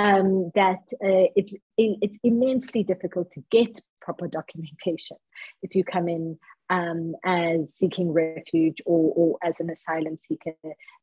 Um, 0.00 0.52
that 0.54 0.84
uh, 1.04 1.26
it's 1.34 1.54
it's 1.76 2.18
immensely 2.22 2.84
difficult 2.84 3.32
to 3.32 3.42
get 3.50 3.80
proper 4.00 4.28
documentation 4.28 5.16
if 5.62 5.74
you 5.74 5.82
come 5.82 6.08
in 6.08 6.38
um, 6.70 7.14
as 7.24 7.74
seeking 7.74 8.12
refuge 8.12 8.80
or, 8.86 9.12
or 9.14 9.38
as 9.42 9.60
an 9.60 9.70
asylum 9.70 10.16
seeker. 10.18 10.54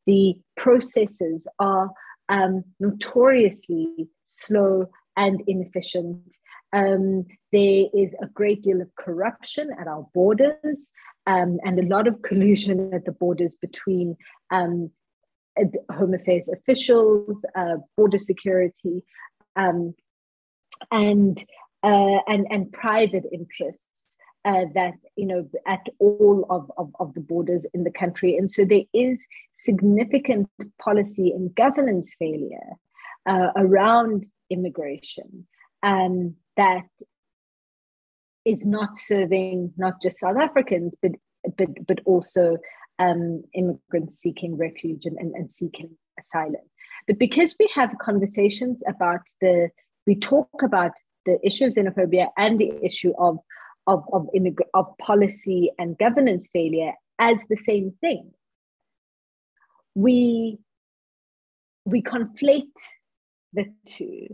The 0.06 0.34
processes 0.56 1.46
are 1.58 1.90
um, 2.28 2.64
notoriously 2.80 4.08
slow 4.26 4.86
and 5.16 5.42
inefficient. 5.46 6.36
Um, 6.72 7.26
there 7.52 7.84
is 7.94 8.14
a 8.20 8.26
great 8.26 8.62
deal 8.62 8.80
of 8.80 8.94
corruption 8.96 9.70
at 9.80 9.86
our 9.86 10.06
borders 10.14 10.90
um, 11.26 11.58
and 11.64 11.78
a 11.78 11.86
lot 11.86 12.06
of 12.06 12.22
collusion 12.22 12.92
at 12.92 13.04
the 13.04 13.12
borders 13.12 13.54
between 13.60 14.16
um, 14.50 14.90
Home 15.92 16.14
Affairs 16.14 16.48
officials, 16.48 17.44
uh, 17.54 17.76
border 17.96 18.18
security, 18.18 19.04
um, 19.56 19.94
and, 20.90 21.42
uh, 21.82 22.18
and, 22.28 22.46
and 22.50 22.72
private 22.72 23.24
interests. 23.32 23.82
Uh, 24.44 24.66
that 24.74 24.92
you 25.16 25.26
know 25.26 25.44
at 25.66 25.80
all 25.98 26.46
of, 26.50 26.70
of, 26.78 26.94
of, 27.00 27.12
the 27.14 27.20
borders 27.20 27.66
in 27.74 27.82
the 27.82 27.90
country 27.90 28.36
and 28.36 28.52
so 28.52 28.64
there 28.64 28.84
is 28.94 29.26
significant 29.54 30.48
policy 30.80 31.32
and 31.32 31.52
governance 31.56 32.14
failure 32.16 32.70
uh, 33.28 33.48
around 33.56 34.24
immigration 34.48 35.44
um, 35.82 36.36
that 36.56 36.84
is 38.46 38.64
not 38.64 38.96
serving 38.96 39.72
not 39.76 40.00
just 40.00 40.20
South 40.20 40.36
Africans, 40.38 40.94
but 41.02 41.12
but 41.58 41.68
but 41.86 42.00
also 42.06 42.56
um, 42.98 43.42
immigrants 43.54 44.18
seeking 44.18 44.56
refuge 44.56 45.06
and, 45.06 45.16
and, 45.18 45.34
and 45.34 45.52
seeking 45.52 45.90
asylum. 46.18 46.62
But 47.06 47.18
because 47.18 47.54
we 47.58 47.68
have 47.74 47.90
conversations 48.00 48.82
about 48.88 49.20
the, 49.40 49.70
we 50.06 50.16
talk 50.16 50.48
about 50.62 50.92
the 51.24 51.38
issue 51.44 51.66
of 51.66 51.72
xenophobia 51.72 52.28
and 52.36 52.58
the 52.58 52.72
issue 52.82 53.12
of 53.18 53.38
of 53.88 54.04
of, 54.12 54.26
immig- 54.34 54.68
of 54.74 54.86
policy 54.98 55.70
and 55.78 55.98
governance 55.98 56.48
failure 56.52 56.92
as 57.18 57.40
the 57.48 57.56
same 57.56 57.92
thing. 58.00 58.32
We 59.94 60.58
we 61.84 62.02
conflate 62.02 62.62
the 63.52 63.66
two. 63.86 64.26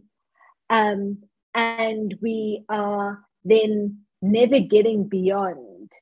Um, 0.71 1.19
and 1.55 2.15
we 2.23 2.65
are 2.69 3.21
then 3.45 3.99
never 4.23 4.59
getting 4.61 5.09
beyond 5.09 5.93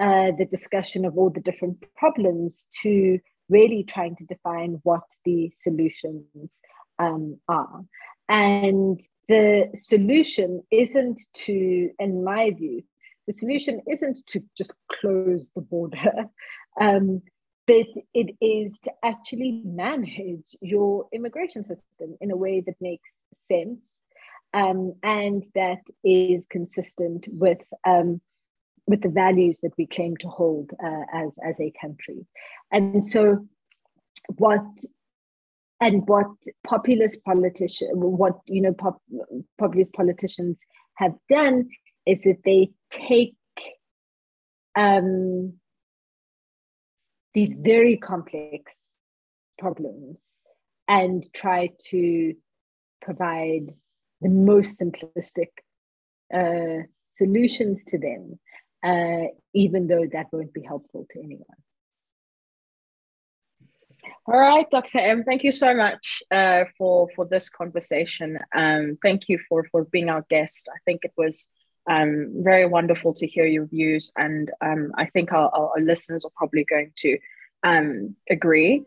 uh, 0.00 0.32
the 0.38 0.46
discussion 0.50 1.04
of 1.04 1.16
all 1.16 1.30
the 1.30 1.40
different 1.40 1.82
problems 1.96 2.66
to 2.82 3.18
really 3.48 3.84
trying 3.84 4.16
to 4.16 4.24
define 4.24 4.80
what 4.82 5.04
the 5.24 5.52
solutions 5.54 6.58
um, 6.98 7.38
are. 7.48 7.84
And 8.28 9.00
the 9.28 9.70
solution 9.74 10.62
isn't 10.70 11.20
to, 11.44 11.90
in 11.98 12.24
my 12.24 12.50
view, 12.50 12.82
the 13.26 13.32
solution 13.32 13.80
isn't 13.90 14.18
to 14.28 14.40
just 14.56 14.72
close 15.00 15.50
the 15.54 15.60
border, 15.60 16.26
um, 16.80 17.22
but 17.66 17.86
it 18.14 18.36
is 18.40 18.78
to 18.80 18.92
actually 19.04 19.62
manage 19.64 20.56
your 20.60 21.06
immigration 21.12 21.64
system 21.64 22.16
in 22.20 22.30
a 22.30 22.36
way 22.36 22.60
that 22.60 22.76
makes 22.80 23.08
sense 23.48 23.98
um, 24.54 24.94
and 25.02 25.44
that 25.54 25.80
is 26.04 26.46
consistent 26.46 27.26
with 27.28 27.58
um, 27.86 28.20
with 28.86 29.02
the 29.02 29.08
values 29.08 29.60
that 29.60 29.72
we 29.76 29.86
claim 29.86 30.16
to 30.18 30.28
hold 30.28 30.70
uh, 30.82 31.04
as 31.12 31.32
as 31.44 31.58
a 31.60 31.72
country. 31.80 32.26
And 32.70 33.06
so, 33.06 33.46
what 34.36 34.64
and 35.80 36.06
what 36.06 36.28
populist 36.66 37.22
politicians, 37.24 37.90
what 37.92 38.38
you 38.46 38.62
know, 38.62 38.72
pop, 38.72 39.02
populist 39.58 39.92
politicians 39.92 40.58
have 40.96 41.12
done 41.28 41.68
is 42.06 42.22
that 42.22 42.38
they 42.44 42.70
take 42.90 43.34
um, 44.76 45.54
these 47.34 47.54
very 47.54 47.96
complex 47.96 48.90
problems 49.58 50.20
and 50.88 51.24
try 51.34 51.70
to 51.90 52.34
provide 53.02 53.74
the 54.20 54.28
most 54.28 54.80
simplistic 54.80 55.48
uh, 56.32 56.82
solutions 57.10 57.84
to 57.84 57.98
them, 57.98 58.38
uh, 58.84 59.28
even 59.54 59.86
though 59.86 60.06
that 60.12 60.26
won't 60.32 60.52
be 60.52 60.62
helpful 60.62 61.06
to 61.12 61.18
anyone. 61.18 61.44
All 64.26 64.38
right, 64.38 64.68
Dr. 64.70 64.98
M, 64.98 65.24
thank 65.24 65.44
you 65.44 65.52
so 65.52 65.74
much 65.74 66.22
uh, 66.30 66.64
for 66.76 67.08
for 67.14 67.26
this 67.26 67.48
conversation. 67.48 68.38
Um, 68.54 68.98
thank 69.02 69.28
you 69.28 69.38
for 69.48 69.64
for 69.70 69.84
being 69.84 70.08
our 70.08 70.24
guest. 70.28 70.68
I 70.72 70.78
think 70.84 71.04
it 71.04 71.12
was 71.16 71.48
um, 71.88 72.32
very 72.38 72.66
wonderful 72.66 73.14
to 73.14 73.26
hear 73.26 73.46
your 73.46 73.66
views, 73.66 74.12
and 74.16 74.50
um, 74.60 74.92
I 74.96 75.06
think 75.06 75.32
our, 75.32 75.48
our, 75.50 75.80
listeners 75.80 76.24
are 76.24 76.32
probably 76.36 76.64
going 76.64 76.92
to 76.96 77.18
um, 77.62 78.16
agree. 78.28 78.84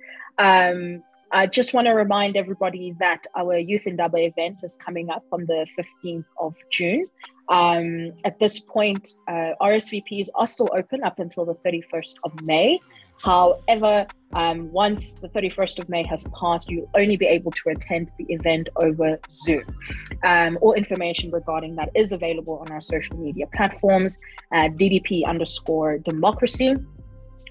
I 1.31 1.45
just 1.45 1.73
want 1.73 1.85
to 1.85 1.93
remind 1.93 2.35
everybody 2.35 2.95
that 2.99 3.27
our 3.35 3.57
Youth 3.57 3.85
in 3.85 3.91
Indaba 3.91 4.17
event 4.17 4.61
is 4.63 4.77
coming 4.77 5.09
up 5.11 5.23
on 5.31 5.45
the 5.45 5.67
15th 5.77 6.25
of 6.39 6.55
June. 6.71 7.03
Um, 7.49 8.13
at 8.25 8.39
this 8.39 8.59
point, 8.59 9.15
uh, 9.27 9.51
RSVPs 9.61 10.29
are 10.35 10.47
still 10.47 10.69
open 10.75 11.03
up 11.03 11.19
until 11.19 11.45
the 11.45 11.55
31st 11.55 12.15
of 12.23 12.31
May. 12.45 12.79
However, 13.21 14.07
um, 14.33 14.71
once 14.71 15.15
the 15.15 15.27
31st 15.29 15.79
of 15.79 15.89
May 15.89 16.03
has 16.03 16.23
passed, 16.39 16.69
you'll 16.69 16.89
only 16.95 17.17
be 17.17 17.25
able 17.25 17.51
to 17.51 17.69
attend 17.69 18.09
the 18.17 18.25
event 18.29 18.69
over 18.77 19.19
Zoom. 19.29 19.63
Um, 20.23 20.57
all 20.61 20.73
information 20.73 21.29
regarding 21.31 21.75
that 21.75 21.89
is 21.95 22.11
available 22.11 22.57
on 22.59 22.71
our 22.71 22.81
social 22.81 23.17
media 23.17 23.45
platforms 23.55 24.17
at 24.53 24.77
DDP 24.77 25.25
underscore 25.25 25.99
democracy. 25.99 26.75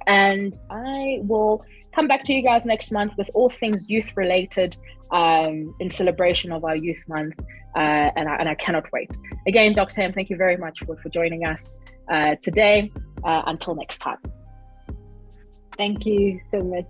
And 0.06 0.56
I 0.70 1.18
will 1.22 1.64
come 1.94 2.06
back 2.06 2.24
to 2.24 2.32
you 2.32 2.42
guys 2.42 2.64
next 2.66 2.90
month 2.92 3.12
with 3.16 3.28
all 3.34 3.50
things 3.50 3.84
youth 3.88 4.16
related 4.16 4.76
um, 5.10 5.74
in 5.80 5.90
celebration 5.90 6.52
of 6.52 6.64
our 6.64 6.76
Youth 6.76 7.02
Month. 7.08 7.34
Uh, 7.76 8.10
and, 8.16 8.28
I, 8.28 8.36
and 8.36 8.48
I 8.48 8.54
cannot 8.54 8.86
wait. 8.92 9.16
Again, 9.46 9.74
Dr. 9.74 10.00
Ham, 10.00 10.12
thank 10.12 10.30
you 10.30 10.36
very 10.36 10.56
much 10.56 10.80
for, 10.84 10.96
for 10.96 11.10
joining 11.10 11.44
us 11.44 11.78
uh, 12.10 12.34
today. 12.42 12.90
Uh, 13.24 13.42
until 13.46 13.74
next 13.74 13.98
time. 13.98 14.18
Thank 15.76 16.06
you 16.06 16.40
so 16.44 16.62
much. 16.62 16.86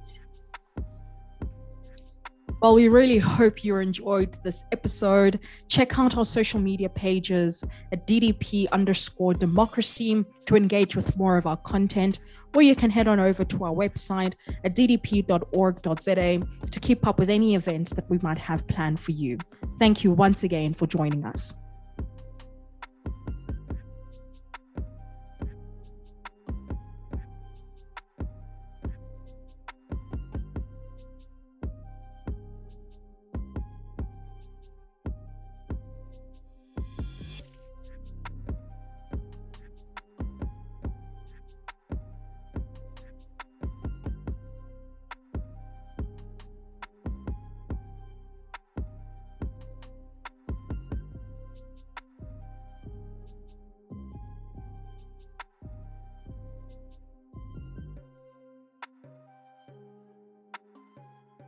Well, 2.61 2.75
we 2.75 2.89
really 2.89 3.19
hope 3.19 3.65
you 3.65 3.77
enjoyed 3.77 4.37
this 4.43 4.65
episode. 4.73 5.39
Check 5.69 5.97
out 5.99 6.17
our 6.17 6.25
social 6.25 6.59
media 6.59 6.89
pages 6.89 7.63
at 7.93 8.07
DDP 8.09 8.69
underscore 8.71 9.35
democracy 9.35 10.25
to 10.47 10.57
engage 10.57 10.97
with 10.97 11.17
more 11.17 11.37
of 11.37 11.47
our 11.47 11.57
content, 11.59 12.19
or 12.57 12.63
you 12.63 12.75
can 12.75 12.91
head 12.91 13.07
on 13.07 13.21
over 13.21 13.45
to 13.45 13.65
our 13.65 13.73
website 13.73 14.35
at 14.65 14.75
ddp.org.za 14.75 16.43
to 16.71 16.81
keep 16.81 17.07
up 17.07 17.21
with 17.21 17.31
any 17.31 17.55
events 17.55 17.93
that 17.93 18.11
we 18.11 18.19
might 18.23 18.39
have 18.39 18.67
planned 18.67 18.99
for 18.99 19.13
you. 19.13 19.39
Thank 19.79 20.03
you 20.03 20.11
once 20.11 20.43
again 20.43 20.75
for 20.75 20.89
joining 20.89 21.25
us. 21.25 21.55